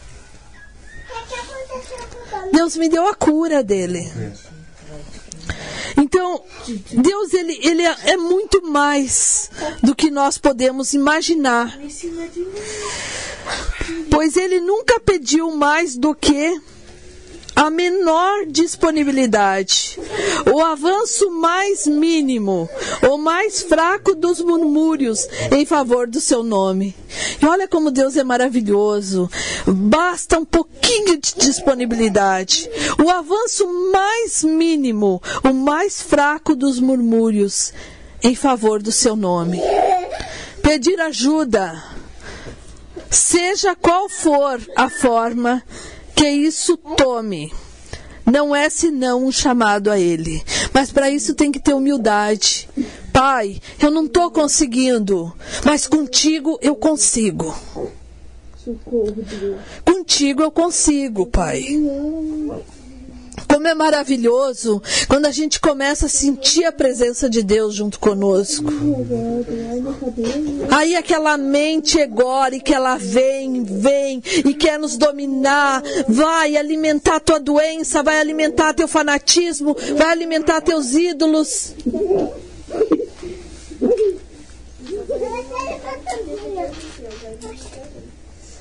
Deus 2.51 2.75
me 2.75 2.89
deu 2.89 3.07
a 3.07 3.13
cura 3.13 3.63
dele. 3.63 4.11
Então, 5.97 6.43
Deus 6.91 7.33
ele, 7.33 7.59
ele 7.61 7.81
é, 7.81 7.95
é 8.11 8.17
muito 8.17 8.61
mais 8.63 9.49
do 9.81 9.95
que 9.95 10.11
nós 10.11 10.37
podemos 10.37 10.93
imaginar. 10.93 11.77
Pois 14.09 14.37
ele 14.37 14.59
nunca 14.59 14.99
pediu 14.99 15.51
mais 15.51 15.95
do 15.95 16.13
que 16.13 16.59
a 17.57 17.71
menor 17.71 18.45
disponibilidade, 18.45 19.99
o 20.53 20.61
avanço 20.61 21.31
mais 21.31 21.87
mínimo, 21.87 22.69
o 23.09 23.17
mais 23.17 23.63
fraco 23.63 24.13
dos 24.13 24.39
murmúrios 24.39 25.27
em 25.51 25.65
favor 25.65 26.05
do 26.05 26.21
seu 26.21 26.43
nome. 26.43 26.95
E 27.41 27.45
olha 27.47 27.67
como 27.67 27.89
Deus 27.89 28.15
é 28.15 28.23
maravilhoso. 28.23 29.27
Basta 29.65 30.37
um 30.37 30.45
pouquinho 30.45 31.17
de 31.17 31.33
disponibilidade, 31.33 32.69
o 33.03 33.09
avanço 33.09 33.67
mais 33.91 34.43
mínimo, 34.43 35.19
o 35.43 35.51
mais 35.51 35.99
fraco 35.99 36.55
dos 36.55 36.79
murmúrios 36.79 37.73
em 38.23 38.35
favor 38.35 38.83
do 38.83 38.91
seu 38.91 39.15
nome. 39.15 39.59
Pedir 40.61 41.01
ajuda, 41.01 41.83
seja 43.09 43.75
qual 43.75 44.07
for 44.07 44.61
a 44.75 44.91
forma 44.91 45.63
que 46.17 46.27
isso 46.27 46.75
tome. 46.75 47.53
Não 48.25 48.53
é 48.53 48.69
senão 48.69 49.23
um 49.23 49.31
chamado 49.31 49.91
a 49.91 49.99
Ele. 49.99 50.43
Mas 50.73 50.91
para 50.91 51.11
isso 51.11 51.35
tem 51.35 51.51
que 51.51 51.59
ter 51.59 51.75
humildade. 51.75 52.67
Pai, 53.13 53.61
eu 53.79 53.91
não 53.91 54.05
estou 54.05 54.31
conseguindo, 54.31 55.31
mas 55.63 55.87
contigo 55.87 56.57
eu 56.61 56.75
consigo. 56.75 57.55
Contigo 59.85 60.41
eu 60.41 60.51
consigo, 60.51 61.27
Pai. 61.27 61.63
Como 63.57 63.67
é 63.67 63.73
maravilhoso 63.73 64.79
quando 65.07 65.25
a 65.25 65.31
gente 65.31 65.59
começa 65.59 66.05
a 66.05 66.09
sentir 66.09 66.63
a 66.65 66.71
presença 66.71 67.27
de 67.27 67.41
Deus 67.41 67.73
junto 67.73 67.99
conosco. 67.99 68.71
Aí 70.69 70.95
aquela 70.95 71.35
mente 71.39 71.97
egórica, 71.97 72.75
ela 72.75 72.97
vem, 72.97 73.63
vem 73.63 74.21
e 74.45 74.53
quer 74.53 74.77
nos 74.77 74.95
dominar, 74.95 75.81
vai 76.07 76.55
alimentar 76.55 77.19
tua 77.19 77.39
doença, 77.39 78.03
vai 78.03 78.19
alimentar 78.19 78.75
teu 78.75 78.87
fanatismo, 78.87 79.75
vai 79.97 80.11
alimentar 80.11 80.61
teus 80.61 80.93
ídolos. 80.93 81.73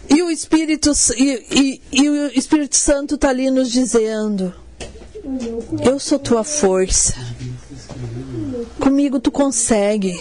E 0.08 0.22
o 0.22 0.30
Espírito, 0.30 0.90
e, 1.18 1.44
e, 1.50 1.82
e 1.92 2.08
o 2.08 2.26
Espírito 2.28 2.76
Santo 2.76 3.16
está 3.16 3.28
ali 3.28 3.50
nos 3.50 3.70
dizendo: 3.70 4.54
eu 5.84 5.98
sou 5.98 6.18
tua 6.18 6.44
força. 6.44 7.14
Comigo 8.80 9.20
tu 9.20 9.30
consegue. 9.30 10.18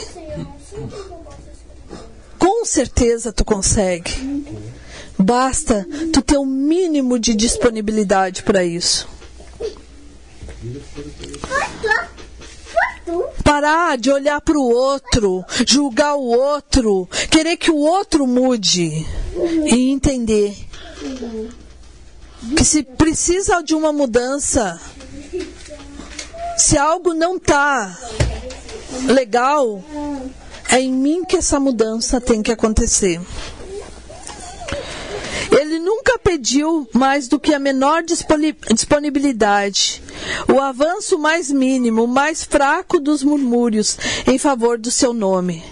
Com 2.39 2.65
certeza 2.65 3.31
tu 3.31 3.45
consegue. 3.45 4.55
Basta 5.17 5.87
tu 6.11 6.21
ter 6.21 6.37
o 6.37 6.41
um 6.41 6.45
mínimo 6.45 7.17
de 7.17 7.33
disponibilidade 7.33 8.43
para 8.43 8.63
isso. 8.63 9.07
Parar 13.43 13.97
de 13.97 14.11
olhar 14.11 14.41
para 14.41 14.57
o 14.57 14.69
outro, 14.69 15.45
julgar 15.65 16.15
o 16.15 16.25
outro, 16.25 17.07
querer 17.29 17.55
que 17.55 17.69
o 17.69 17.77
outro 17.77 18.25
mude 18.25 19.05
e 19.65 19.89
entender 19.91 20.55
que 22.55 22.65
se 22.65 22.83
precisa 22.83 23.61
de 23.61 23.73
uma 23.73 23.93
mudança, 23.93 24.79
se 26.57 26.77
algo 26.77 27.13
não 27.13 27.35
está 27.35 27.97
legal, 29.03 29.83
é 30.69 30.79
em 30.79 30.91
mim 30.91 31.23
que 31.25 31.37
essa 31.37 31.59
mudança 31.59 32.21
tem 32.21 32.41
que 32.41 32.51
acontecer. 32.51 33.19
Ele 35.51 35.79
nunca 35.79 36.17
pediu 36.19 36.87
mais 36.93 37.27
do 37.27 37.39
que 37.39 37.53
a 37.53 37.59
menor 37.59 38.03
disponibilidade, 38.03 40.01
o 40.53 40.59
avanço 40.59 41.17
mais 41.17 41.51
mínimo, 41.51 42.07
mais 42.07 42.43
fraco 42.43 42.99
dos 42.99 43.23
murmúrios 43.23 43.97
em 44.27 44.37
favor 44.37 44.77
do 44.77 44.91
seu 44.91 45.13
nome. 45.13 45.63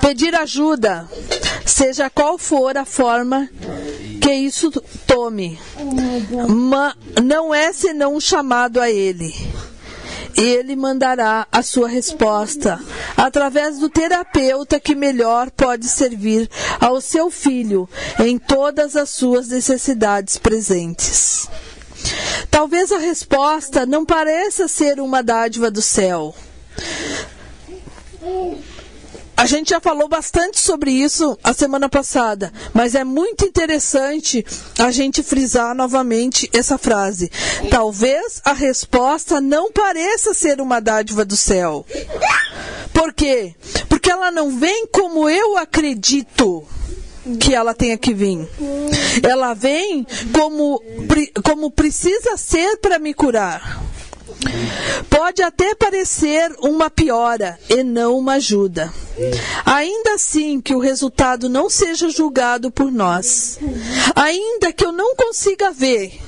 Pedir 0.00 0.34
ajuda, 0.34 1.08
seja 1.64 2.10
qual 2.10 2.38
for 2.38 2.76
a 2.76 2.84
forma 2.84 3.48
que 4.20 4.32
isso 4.32 4.70
tome, 5.06 5.58
não 7.22 7.54
é 7.54 7.72
senão 7.72 8.14
um 8.14 8.20
chamado 8.20 8.80
a 8.80 8.90
ele 8.90 9.34
ele 10.36 10.76
mandará 10.76 11.46
a 11.50 11.62
sua 11.62 11.88
resposta 11.88 12.80
através 13.16 13.78
do 13.78 13.88
terapeuta 13.88 14.80
que 14.80 14.94
melhor 14.94 15.50
pode 15.50 15.86
servir 15.88 16.48
ao 16.80 17.00
seu 17.00 17.30
filho 17.30 17.88
em 18.18 18.38
todas 18.38 18.96
as 18.96 19.10
suas 19.10 19.48
necessidades 19.48 20.38
presentes. 20.38 21.48
Talvez 22.50 22.90
a 22.90 22.98
resposta 22.98 23.86
não 23.86 24.04
pareça 24.04 24.66
ser 24.66 25.00
uma 25.00 25.22
dádiva 25.22 25.70
do 25.70 25.82
céu. 25.82 26.34
A 29.40 29.46
gente 29.46 29.70
já 29.70 29.80
falou 29.80 30.06
bastante 30.06 30.60
sobre 30.60 30.90
isso 30.90 31.34
a 31.42 31.54
semana 31.54 31.88
passada, 31.88 32.52
mas 32.74 32.94
é 32.94 33.04
muito 33.04 33.46
interessante 33.46 34.44
a 34.78 34.90
gente 34.90 35.22
frisar 35.22 35.74
novamente 35.74 36.46
essa 36.52 36.76
frase. 36.76 37.32
Talvez 37.70 38.42
a 38.44 38.52
resposta 38.52 39.40
não 39.40 39.72
pareça 39.72 40.34
ser 40.34 40.60
uma 40.60 40.78
dádiva 40.78 41.24
do 41.24 41.38
céu. 41.38 41.86
Por 42.92 43.14
quê? 43.14 43.54
Porque 43.88 44.10
ela 44.10 44.30
não 44.30 44.58
vem 44.58 44.86
como 44.88 45.26
eu 45.26 45.56
acredito 45.56 46.62
que 47.40 47.54
ela 47.54 47.72
tenha 47.72 47.96
que 47.96 48.12
vir. 48.12 48.46
Ela 49.22 49.54
vem 49.54 50.06
como, 50.34 50.82
como 51.42 51.70
precisa 51.70 52.36
ser 52.36 52.76
para 52.76 52.98
me 52.98 53.14
curar. 53.14 53.89
Pode 55.08 55.42
até 55.42 55.74
parecer 55.74 56.52
uma 56.60 56.90
piora 56.90 57.58
e 57.68 57.82
não 57.82 58.18
uma 58.18 58.34
ajuda. 58.34 58.92
Ainda 59.64 60.14
assim 60.14 60.60
que 60.60 60.74
o 60.74 60.78
resultado 60.78 61.48
não 61.48 61.68
seja 61.68 62.08
julgado 62.08 62.70
por 62.70 62.90
nós. 62.90 63.58
Ainda 64.14 64.72
que 64.72 64.84
eu 64.84 64.92
não 64.92 65.14
consiga 65.14 65.70
ver 65.70 66.18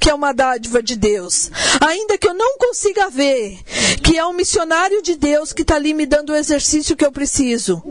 que 0.00 0.10
é 0.10 0.14
uma 0.14 0.32
dádiva 0.32 0.82
de 0.82 0.96
Deus. 0.96 1.50
Ainda 1.80 2.18
que 2.18 2.28
eu 2.28 2.34
não 2.34 2.58
consiga 2.58 3.10
ver 3.10 3.58
que 4.02 4.16
é 4.16 4.26
um 4.26 4.32
missionário 4.32 5.02
de 5.02 5.16
Deus 5.16 5.52
que 5.52 5.62
está 5.62 5.76
ali 5.76 5.92
me 5.94 6.06
dando 6.06 6.30
o 6.30 6.36
exercício 6.36 6.96
que 6.96 7.04
eu 7.04 7.12
preciso. 7.12 7.82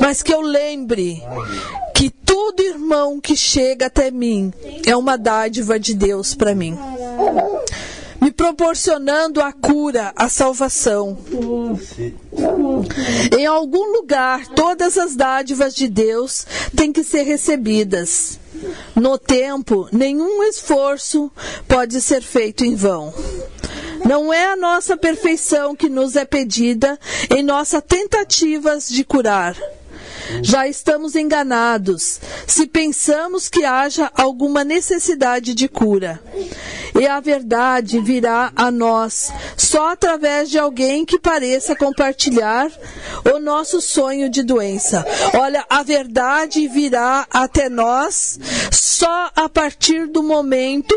Mas 0.00 0.22
que 0.22 0.32
eu 0.32 0.40
lembre 0.40 1.22
que 1.94 2.10
todo 2.10 2.62
irmão 2.62 3.20
que 3.20 3.36
chega 3.36 3.86
até 3.86 4.10
mim 4.10 4.52
é 4.86 4.96
uma 4.96 5.16
dádiva 5.16 5.78
de 5.78 5.94
Deus 5.94 6.34
para 6.34 6.54
mim 6.54 6.78
me 8.20 8.30
proporcionando 8.30 9.40
a 9.40 9.52
cura, 9.52 10.12
a 10.14 10.28
salvação. 10.28 11.18
Em 13.36 13.46
algum 13.46 13.92
lugar, 13.92 14.46
todas 14.48 14.98
as 14.98 15.16
dádivas 15.16 15.74
de 15.74 15.88
Deus 15.88 16.46
têm 16.76 16.92
que 16.92 17.02
ser 17.02 17.22
recebidas. 17.22 18.38
No 18.94 19.16
tempo, 19.16 19.88
nenhum 19.90 20.42
esforço 20.42 21.30
pode 21.66 22.00
ser 22.00 22.22
feito 22.22 22.64
em 22.64 22.74
vão. 22.74 23.12
Não 24.04 24.32
é 24.32 24.52
a 24.52 24.56
nossa 24.56 24.96
perfeição 24.96 25.74
que 25.74 25.88
nos 25.88 26.16
é 26.16 26.24
pedida 26.24 26.98
em 27.34 27.42
nossas 27.42 27.82
tentativas 27.86 28.88
de 28.88 29.04
curar. 29.04 29.56
Já 30.42 30.66
estamos 30.66 31.14
enganados 31.14 32.20
se 32.46 32.66
pensamos 32.66 33.48
que 33.48 33.64
haja 33.64 34.10
alguma 34.14 34.64
necessidade 34.64 35.54
de 35.54 35.68
cura. 35.68 36.20
E 36.98 37.06
a 37.06 37.20
verdade 37.20 38.00
virá 38.00 38.52
a 38.54 38.70
nós 38.70 39.32
só 39.56 39.90
através 39.90 40.50
de 40.50 40.58
alguém 40.58 41.04
que 41.04 41.18
pareça 41.18 41.76
compartilhar 41.76 42.70
o 43.32 43.38
nosso 43.38 43.80
sonho 43.80 44.28
de 44.28 44.42
doença. 44.42 45.06
Olha, 45.34 45.64
a 45.68 45.82
verdade 45.82 46.66
virá 46.68 47.26
até 47.30 47.68
nós 47.68 48.38
só 48.72 49.30
a 49.34 49.48
partir 49.48 50.06
do 50.06 50.22
momento 50.22 50.94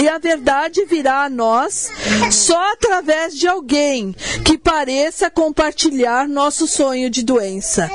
e 0.00 0.08
a 0.08 0.18
verdade 0.18 0.84
virá 0.84 1.24
a 1.24 1.30
nós 1.30 1.90
só 2.30 2.72
através 2.72 3.36
de 3.36 3.46
alguém 3.46 4.14
que 4.44 4.58
pareça 4.58 5.30
compartilhar 5.30 6.28
nosso 6.28 6.66
sonho 6.66 7.10
de 7.10 7.22
doença. 7.22 7.90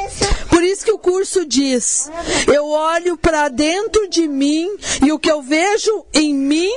Por 0.49 0.63
isso 0.63 0.85
que 0.85 0.91
o 0.91 0.99
curso 0.99 1.45
diz: 1.45 2.09
eu 2.47 2.67
olho 2.67 3.17
para 3.17 3.49
dentro 3.49 4.09
de 4.09 4.27
mim 4.27 4.69
e 5.05 5.11
o 5.11 5.19
que 5.19 5.31
eu 5.31 5.41
vejo 5.41 6.05
em 6.13 6.33
mim, 6.33 6.71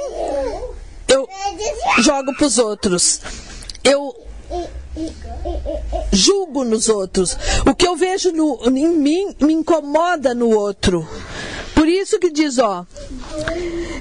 eu 1.09 1.29
jogo 1.99 2.35
para 2.35 2.47
os 2.47 2.59
outros. 2.59 3.21
Eu 3.83 4.15
julgo 6.13 6.65
nos 6.65 6.89
outros. 6.89 7.37
O 7.67 7.75
que 7.75 7.87
eu 7.87 7.97
vejo 7.97 8.33
no, 8.33 8.61
em 8.67 8.89
mim 8.89 9.35
me 9.41 9.53
incomoda 9.53 10.35
no 10.35 10.51
outro. 10.51 11.09
Por 11.75 11.89
isso 11.89 12.19
que 12.19 12.31
diz, 12.31 12.59
ó, 12.59 12.87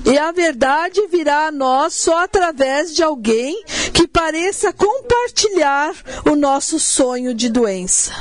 e 0.05 0.17
a 0.17 0.31
verdade 0.31 1.05
virá 1.07 1.47
a 1.47 1.51
nós 1.51 1.93
só 1.93 2.23
através 2.23 2.95
de 2.95 3.03
alguém 3.03 3.63
que 3.93 4.07
pareça 4.07 4.73
compartilhar 4.73 5.93
o 6.25 6.35
nosso 6.35 6.79
sonho 6.79 7.33
de 7.33 7.49
doença. 7.49 8.11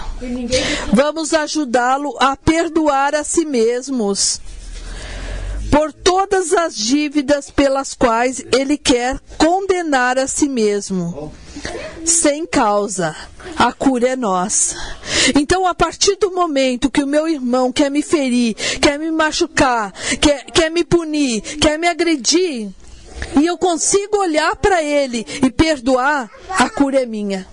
Vamos 0.93 1.33
ajudá-lo 1.33 2.17
a 2.21 2.37
perdoar 2.37 3.15
a 3.15 3.25
si 3.25 3.45
mesmos 3.45 4.41
por 5.71 5.93
todas 5.93 6.53
as 6.53 6.75
dívidas 6.75 7.51
pelas 7.51 7.95
quais 7.95 8.45
ele 8.53 8.77
quer 8.77 9.19
condenar 9.39 10.19
a 10.19 10.27
si 10.27 10.49
mesmo 10.49 11.33
sem 12.05 12.47
causa. 12.47 13.17
A 13.57 13.73
cura 13.73 14.09
é 14.09 14.17
nossa. 14.17 14.77
Então, 15.35 15.67
a 15.67 15.75
partir 15.75 16.17
do 16.17 16.31
momento 16.31 16.91
que 16.91 17.03
o 17.03 17.07
meu 17.07 17.29
irmão 17.29 17.73
quer 17.73 17.91
me 17.91 18.03
ferir, 18.03 18.55
quer 18.81 18.99
me 18.99 19.11
machucar, 19.11 19.93
quer, 20.21 20.45
quer 20.47 20.71
me 20.71 20.85
punir, 20.85 21.41
quer 21.59 21.79
me 21.79 21.87
agredir, 21.87 22.71
e 23.39 23.47
eu 23.47 23.57
consigo 23.59 24.19
olhar 24.19 24.57
para 24.57 24.83
ele 24.83 25.27
e 25.43 25.51
perdoar, 25.51 26.31
a 26.51 26.69
cura 26.69 27.03
é 27.03 27.07
minha. 27.07 27.47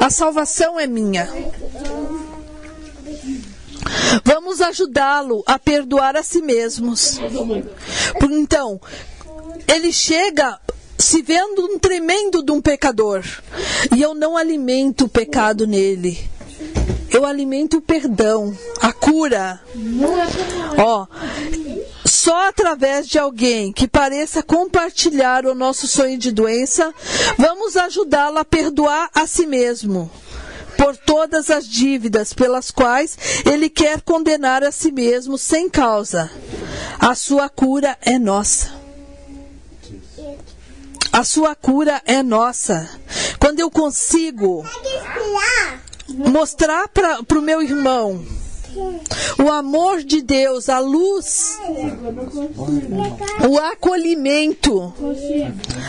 A 0.00 0.10
salvação 0.10 0.78
é 0.78 0.86
minha. 0.86 1.28
Vamos 4.24 4.60
ajudá-lo 4.60 5.42
a 5.46 5.58
perdoar 5.58 6.16
a 6.16 6.22
si 6.22 6.42
mesmos. 6.42 7.18
Então, 8.30 8.80
ele 9.66 9.92
chega 9.92 10.58
se 11.02 11.20
vendo 11.20 11.64
um 11.64 11.78
tremendo 11.78 12.42
de 12.42 12.52
um 12.52 12.60
pecador. 12.60 13.24
E 13.94 14.00
eu 14.00 14.14
não 14.14 14.36
alimento 14.36 15.04
o 15.04 15.08
pecado 15.08 15.66
nele. 15.66 16.18
Eu 17.10 17.26
alimento 17.26 17.78
o 17.78 17.82
perdão, 17.82 18.56
a 18.80 18.92
cura. 18.92 19.60
Ó, 20.78 21.06
só 22.06 22.48
através 22.48 23.06
de 23.06 23.18
alguém 23.18 23.72
que 23.72 23.86
pareça 23.86 24.42
compartilhar 24.42 25.44
o 25.44 25.54
nosso 25.54 25.86
sonho 25.86 26.16
de 26.16 26.30
doença, 26.30 26.94
vamos 27.36 27.76
ajudá-lo 27.76 28.38
a 28.38 28.44
perdoar 28.44 29.10
a 29.14 29.26
si 29.26 29.46
mesmo 29.46 30.10
por 30.78 30.96
todas 30.96 31.50
as 31.50 31.66
dívidas 31.68 32.32
pelas 32.32 32.70
quais 32.70 33.16
ele 33.44 33.68
quer 33.68 34.00
condenar 34.00 34.64
a 34.64 34.72
si 34.72 34.90
mesmo 34.90 35.36
sem 35.36 35.68
causa. 35.68 36.30
A 36.98 37.14
sua 37.14 37.48
cura 37.48 37.98
é 38.00 38.18
nossa. 38.18 38.81
A 41.12 41.24
sua 41.24 41.54
cura 41.54 42.00
é 42.06 42.22
nossa. 42.22 42.88
Quando 43.38 43.60
eu 43.60 43.70
consigo 43.70 44.64
mostrar 46.08 46.88
para 46.88 47.38
o 47.38 47.42
meu 47.42 47.62
irmão 47.62 48.24
o 49.38 49.50
amor 49.50 50.02
de 50.02 50.22
Deus, 50.22 50.68
a 50.68 50.78
luz, 50.78 51.58
o 53.48 53.58
acolhimento, 53.58 54.92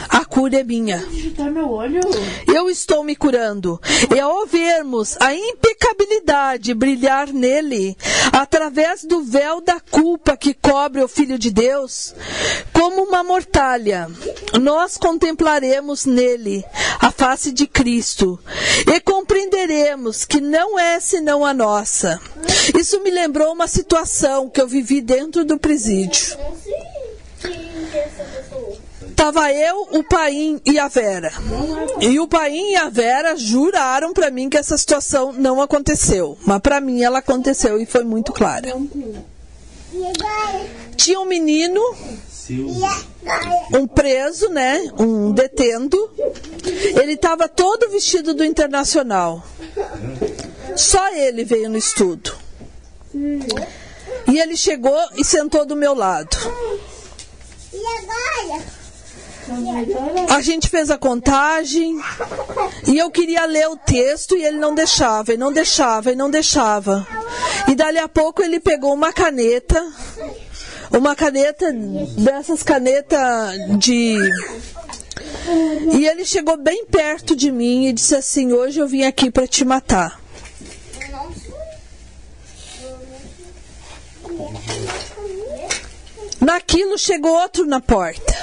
a 0.09 0.25
cura 0.25 0.59
é 0.59 0.63
minha. 0.63 1.03
Eu 2.47 2.69
estou 2.69 3.03
me 3.03 3.15
curando. 3.15 3.79
E 4.13 4.19
ao 4.19 4.45
vermos 4.45 5.15
a 5.19 5.33
impecabilidade 5.33 6.73
brilhar 6.73 7.27
nele, 7.27 7.97
através 8.31 9.03
do 9.03 9.23
véu 9.23 9.61
da 9.61 9.79
culpa 9.79 10.35
que 10.35 10.53
cobre 10.53 11.01
o 11.03 11.07
Filho 11.07 11.37
de 11.37 11.51
Deus, 11.51 12.13
como 12.71 13.03
uma 13.03 13.23
mortalha, 13.23 14.07
nós 14.61 14.97
contemplaremos 14.97 16.05
nele 16.05 16.63
a 16.99 17.11
face 17.11 17.51
de 17.51 17.67
Cristo 17.67 18.39
e 18.87 18.99
compreenderemos 18.99 20.25
que 20.25 20.39
não 20.41 20.79
é 20.79 20.99
senão 20.99 21.45
a 21.45 21.53
nossa. 21.53 22.19
Isso 22.77 23.01
me 23.01 23.11
lembrou 23.11 23.53
uma 23.53 23.67
situação 23.67 24.49
que 24.49 24.59
eu 24.59 24.67
vivi 24.67 25.01
dentro 25.01 25.45
do 25.45 25.57
presídio. 25.57 26.37
Tava 29.15 29.53
eu, 29.53 29.87
o 29.91 30.03
Paim 30.03 30.59
e 30.65 30.77
a 30.79 30.87
Vera. 30.87 31.31
E 32.01 32.19
o 32.19 32.27
Paim 32.27 32.71
e 32.71 32.75
a 32.75 32.89
Vera 32.89 33.35
juraram 33.35 34.11
para 34.11 34.29
mim 34.31 34.49
que 34.49 34.57
essa 34.57 34.77
situação 34.77 35.31
não 35.31 35.61
aconteceu, 35.61 36.37
mas 36.45 36.59
para 36.59 36.81
mim 36.81 37.03
ela 37.03 37.19
aconteceu 37.19 37.79
e 37.79 37.85
foi 37.85 38.03
muito 38.03 38.33
clara. 38.33 38.75
Tinha 40.95 41.19
um 41.19 41.25
menino, 41.25 41.81
um 43.73 43.87
preso, 43.87 44.49
né, 44.49 44.81
um 44.99 45.31
detendo. 45.31 46.11
Ele 47.01 47.13
estava 47.13 47.47
todo 47.47 47.89
vestido 47.89 48.33
do 48.33 48.43
internacional. 48.43 49.43
Só 50.75 51.13
ele 51.13 51.45
veio 51.45 51.69
no 51.69 51.77
estudo. 51.77 52.42
E 53.13 54.39
ele 54.39 54.55
chegou 54.57 54.97
e 55.15 55.23
sentou 55.23 55.65
do 55.65 55.75
meu 55.75 55.93
lado. 55.93 56.35
A 60.29 60.41
gente 60.41 60.69
fez 60.69 60.89
a 60.89 60.97
contagem 60.97 61.99
e 62.87 62.97
eu 62.97 63.11
queria 63.11 63.45
ler 63.45 63.67
o 63.67 63.75
texto 63.75 64.37
e 64.37 64.43
ele 64.43 64.57
não 64.57 64.73
deixava, 64.73 65.33
e 65.33 65.37
não 65.37 65.51
deixava, 65.51 66.11
e 66.11 66.15
não 66.15 66.29
deixava. 66.29 67.05
E 67.67 67.75
dali 67.75 67.97
a 67.97 68.07
pouco 68.07 68.41
ele 68.41 68.59
pegou 68.59 68.93
uma 68.93 69.11
caneta, 69.11 69.85
uma 70.91 71.15
caneta 71.15 71.71
dessas 72.17 72.63
canetas 72.63 73.77
de. 73.77 74.17
E 75.93 76.07
ele 76.07 76.23
chegou 76.23 76.55
bem 76.55 76.85
perto 76.85 77.35
de 77.35 77.51
mim 77.51 77.87
e 77.87 77.93
disse 77.93 78.15
assim: 78.15 78.53
Hoje 78.53 78.79
eu 78.79 78.87
vim 78.87 79.03
aqui 79.03 79.29
para 79.29 79.45
te 79.45 79.65
matar. 79.65 80.22
Naquilo 86.43 86.97
chegou 86.97 87.31
outro 87.31 87.65
na 87.65 87.79
porta. 87.79 88.33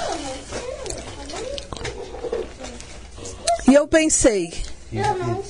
E 3.69 3.73
eu 3.73 3.87
pensei, 3.87 4.51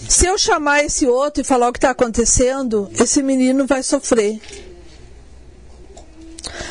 se 0.07 0.27
eu 0.27 0.37
chamar 0.37 0.83
esse 0.83 1.07
outro 1.07 1.41
e 1.41 1.45
falar 1.45 1.69
o 1.69 1.71
que 1.71 1.77
está 1.79 1.91
acontecendo, 1.91 2.91
esse 2.93 3.23
menino 3.23 3.65
vai 3.65 3.81
sofrer. 3.81 4.39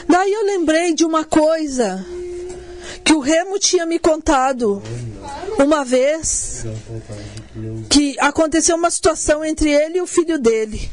Daí 0.09 0.33
eu 0.33 0.45
lembrei 0.45 0.95
de 0.95 1.05
uma 1.05 1.25
coisa 1.25 2.05
que 3.03 3.15
o 3.15 3.21
Remo 3.21 3.59
tinha 3.59 3.87
me 3.87 3.99
contado 3.99 4.83
uma 5.59 5.85
vez 5.85 6.65
que 7.89 8.17
aconteceu 8.21 8.77
uma 8.77 8.91
situação 8.91 9.45
entre 9.45 9.71
ele 9.71 9.99
e 9.99 10.03
o 10.03 10.07
filho 10.07 10.39
dele. 10.39 10.91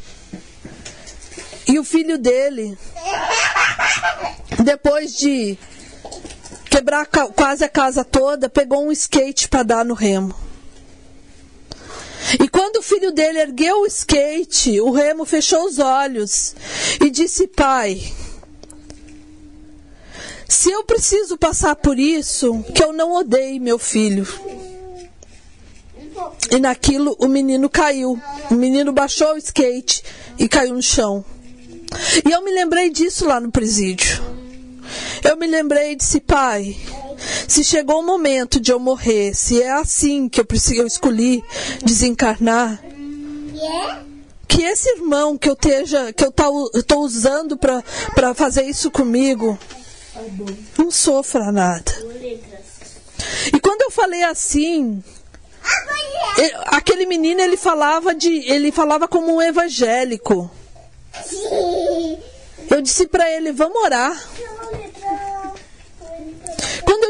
E 1.68 1.78
o 1.78 1.84
filho 1.84 2.18
dele, 2.18 2.78
depois 4.68 5.16
de 5.16 5.58
quebrar 6.70 7.06
quase 7.06 7.64
a 7.64 7.70
casa 7.70 8.04
toda, 8.04 8.50
pegou 8.50 8.86
um 8.86 8.92
skate 8.92 9.48
para 9.48 9.64
dar 9.64 9.86
no 9.86 9.94
remo. 9.94 10.36
E 12.38 12.50
quando 12.50 12.76
o 12.76 12.82
filho 12.82 13.14
dele 13.14 13.40
ergueu 13.40 13.84
o 13.84 13.86
skate, 13.86 14.82
o 14.82 14.92
remo 14.92 15.24
fechou 15.24 15.64
os 15.66 15.80
olhos 15.80 16.54
e 17.00 17.10
disse: 17.10 17.48
Pai, 17.48 18.14
se 20.50 20.70
eu 20.70 20.84
preciso 20.84 21.38
passar 21.38 21.78
por 21.78 21.98
isso, 21.98 22.62
que 22.76 22.84
eu 22.84 22.92
não 22.92 23.14
odeie 23.14 23.62
meu 23.62 23.80
filho. 23.80 24.28
E 26.52 26.60
naquilo 26.60 27.16
o 27.20 27.28
menino 27.30 27.70
caiu. 27.70 28.20
O 28.52 28.54
menino 28.54 28.92
baixou 28.92 29.34
o 29.34 29.38
skate 29.38 30.04
e 30.38 30.50
caiu 30.50 30.74
no 30.74 30.84
chão. 30.84 31.24
E 32.28 32.30
eu 32.30 32.44
me 32.44 32.52
lembrei 32.52 32.90
disso 32.90 33.26
lá 33.26 33.40
no 33.40 33.50
presídio. 33.50 34.37
Eu 35.24 35.38
me 35.38 35.48
lembrei 35.48 35.92
e 35.92 35.96
disse, 35.96 36.20
pai, 36.20 36.76
se 37.48 37.64
chegou 37.64 38.00
o 38.00 38.06
momento 38.06 38.60
de 38.60 38.72
eu 38.72 38.80
morrer, 38.80 39.34
se 39.34 39.62
é 39.62 39.72
assim 39.72 40.30
que 40.30 40.40
eu 40.40 40.46
preciso, 40.46 40.82
eu 40.82 40.88
escolhi 40.88 41.44
desencarnar, 41.84 42.82
que 44.48 44.64
esse 44.64 44.90
irmão 44.96 45.38
que 45.38 45.50
eu 45.50 45.54
esteja, 45.54 46.14
que 46.14 46.24
eu 46.24 46.34
estou 46.74 47.02
usando 47.02 47.58
para 47.58 48.34
fazer 48.34 48.64
isso 48.64 48.90
comigo, 48.90 49.58
não 50.78 50.90
sofra 50.90 51.52
nada. 51.52 51.92
E 53.54 53.60
quando 53.60 53.82
eu 53.82 53.92
falei 53.92 54.24
assim, 54.24 55.04
ele, 56.38 56.54
aquele 56.68 57.06
menino 57.06 57.42
ele 57.42 57.58
falava 57.58 58.16
de, 58.16 58.30
ele 58.50 58.72
falava 58.72 59.08
como 59.08 59.36
um 59.36 59.42
evangélico. 59.42 60.50
Eu 62.70 62.82
disse 62.82 63.08
para 63.08 63.30
ele, 63.32 63.52
vamos 63.52 63.82
orar. 63.82 64.30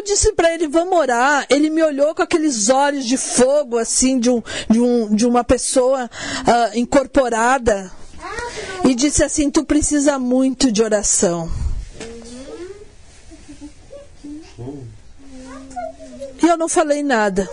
Disse 0.08 0.32
para 0.32 0.54
ele, 0.54 0.70
vamos 0.70 0.98
orar, 0.98 1.46
ele 1.50 1.70
me 1.70 1.84
olhou 1.84 2.16
com 2.16 2.22
aqueles 2.22 2.70
olhos 2.70 3.04
de 3.04 3.18
fogo, 3.18 3.78
assim, 3.78 4.18
de, 4.18 4.30
um, 4.30 4.42
de, 4.70 4.80
um, 4.80 5.14
de 5.14 5.26
uma 5.26 5.44
pessoa 5.44 6.06
uh, 6.06 6.78
incorporada. 6.78 7.92
E 8.86 8.96
disse 8.96 9.22
assim: 9.22 9.52
Tu 9.52 9.66
precisa 9.66 10.18
muito 10.18 10.72
de 10.72 10.82
oração. 10.82 11.52
E 16.42 16.48
eu 16.48 16.58
não 16.58 16.70
falei 16.70 17.04
nada. 17.04 17.50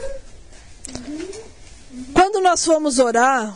Quando 2.13 2.41
nós 2.41 2.65
fomos 2.65 3.01
orar, 3.01 3.53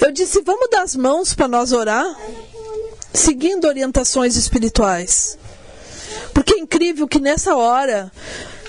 eu 0.00 0.10
disse: 0.10 0.40
Vamos 0.40 0.70
dar 0.70 0.84
as 0.84 0.96
mãos 0.96 1.34
para 1.34 1.46
nós 1.46 1.70
orar? 1.70 2.16
Seguindo 3.12 3.66
orientações 3.66 4.36
espirituais. 4.36 5.36
Porque 6.32 6.54
é 6.54 6.58
incrível 6.58 7.08
que 7.08 7.20
nessa 7.20 7.54
hora 7.56 8.10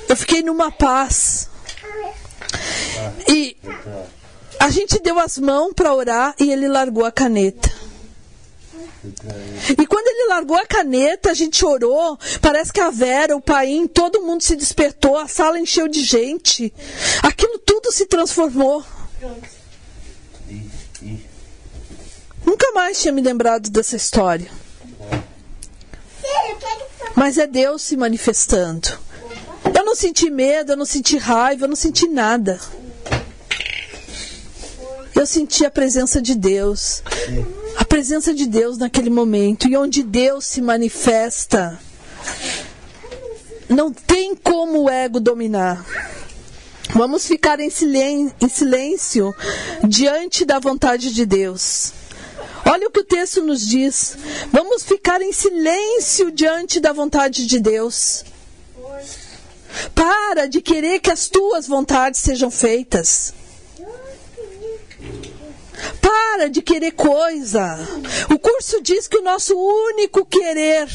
eu 0.08 0.16
fiquei 0.16 0.42
numa 0.42 0.72
paz. 0.72 1.50
E 3.28 3.56
a 4.60 4.70
gente 4.70 5.00
deu 5.00 5.20
as 5.20 5.38
mãos 5.38 5.74
para 5.74 5.94
orar 5.94 6.36
e 6.40 6.52
ele 6.52 6.68
largou 6.68 7.06
a 7.06 7.12
caneta. 7.12 7.70
E 9.78 9.88
quando 9.88 10.08
ele 10.08 10.28
largou 10.28 10.58
a 10.58 10.66
caneta, 10.66 11.32
a 11.32 11.34
gente 11.34 11.64
orou. 11.66 12.18
Parece 12.42 12.74
que 12.74 12.82
a 12.82 12.90
Vera, 12.90 13.36
o 13.36 13.42
Paim, 13.42 13.88
todo 13.88 14.22
mundo 14.22 14.42
se 14.42 14.56
despertou, 14.56 15.18
a 15.18 15.28
sala 15.28 15.60
encheu 15.60 15.88
de 15.88 16.04
gente. 16.04 16.74
Aquilo 17.24 17.58
tudo 17.60 17.92
se 17.92 18.06
transformou. 18.06 18.84
Nunca 22.46 22.72
mais 22.74 23.02
tinha 23.02 23.14
me 23.14 23.22
lembrado 23.22 23.70
dessa 23.70 23.96
história. 23.96 24.50
Mas 27.20 27.38
é 27.38 27.46
Deus 27.46 27.82
se 27.82 27.98
manifestando. 27.98 28.98
Eu 29.76 29.84
não 29.84 29.94
senti 29.94 30.30
medo, 30.30 30.72
eu 30.72 30.78
não 30.78 30.86
senti 30.86 31.18
raiva, 31.18 31.66
eu 31.66 31.68
não 31.68 31.76
senti 31.76 32.08
nada. 32.08 32.58
Eu 35.14 35.26
senti 35.26 35.66
a 35.66 35.70
presença 35.70 36.22
de 36.22 36.34
Deus. 36.34 37.04
A 37.76 37.84
presença 37.84 38.34
de 38.34 38.48
Deus 38.48 38.78
naquele 38.78 39.10
momento. 39.10 39.68
E 39.68 39.76
onde 39.76 40.02
Deus 40.02 40.46
se 40.46 40.62
manifesta, 40.62 41.78
não 43.68 43.92
tem 43.92 44.34
como 44.34 44.84
o 44.84 44.90
ego 44.90 45.20
dominar. 45.20 45.86
Vamos 46.96 47.28
ficar 47.28 47.60
em 47.60 47.70
silêncio 47.70 49.36
diante 49.86 50.46
da 50.46 50.58
vontade 50.58 51.14
de 51.14 51.26
Deus. 51.26 51.99
Olha 52.72 52.88
o 52.88 52.92
que 52.92 53.00
o 53.00 53.04
texto 53.04 53.42
nos 53.42 53.68
diz. 53.68 54.16
Vamos 54.52 54.84
ficar 54.84 55.22
em 55.24 55.34
silêncio 55.34 56.32
diante 56.32 56.80
da 56.80 56.94
vontade 56.94 57.48
de 57.48 57.60
Deus. 57.60 58.24
Para 59.96 60.46
de 60.46 60.62
querer 60.62 61.00
que 61.00 61.10
as 61.10 61.28
tuas 61.28 61.68
vontades 61.68 62.20
sejam 62.20 62.52
feitas. 62.52 63.34
Para 66.02 66.50
de 66.50 66.62
querer 66.62 66.92
coisa. 66.92 67.80
O 68.34 68.40
curso 68.40 68.82
diz 68.82 69.08
que 69.08 69.18
o 69.18 69.24
nosso 69.24 69.56
único 69.56 70.26
querer 70.26 70.88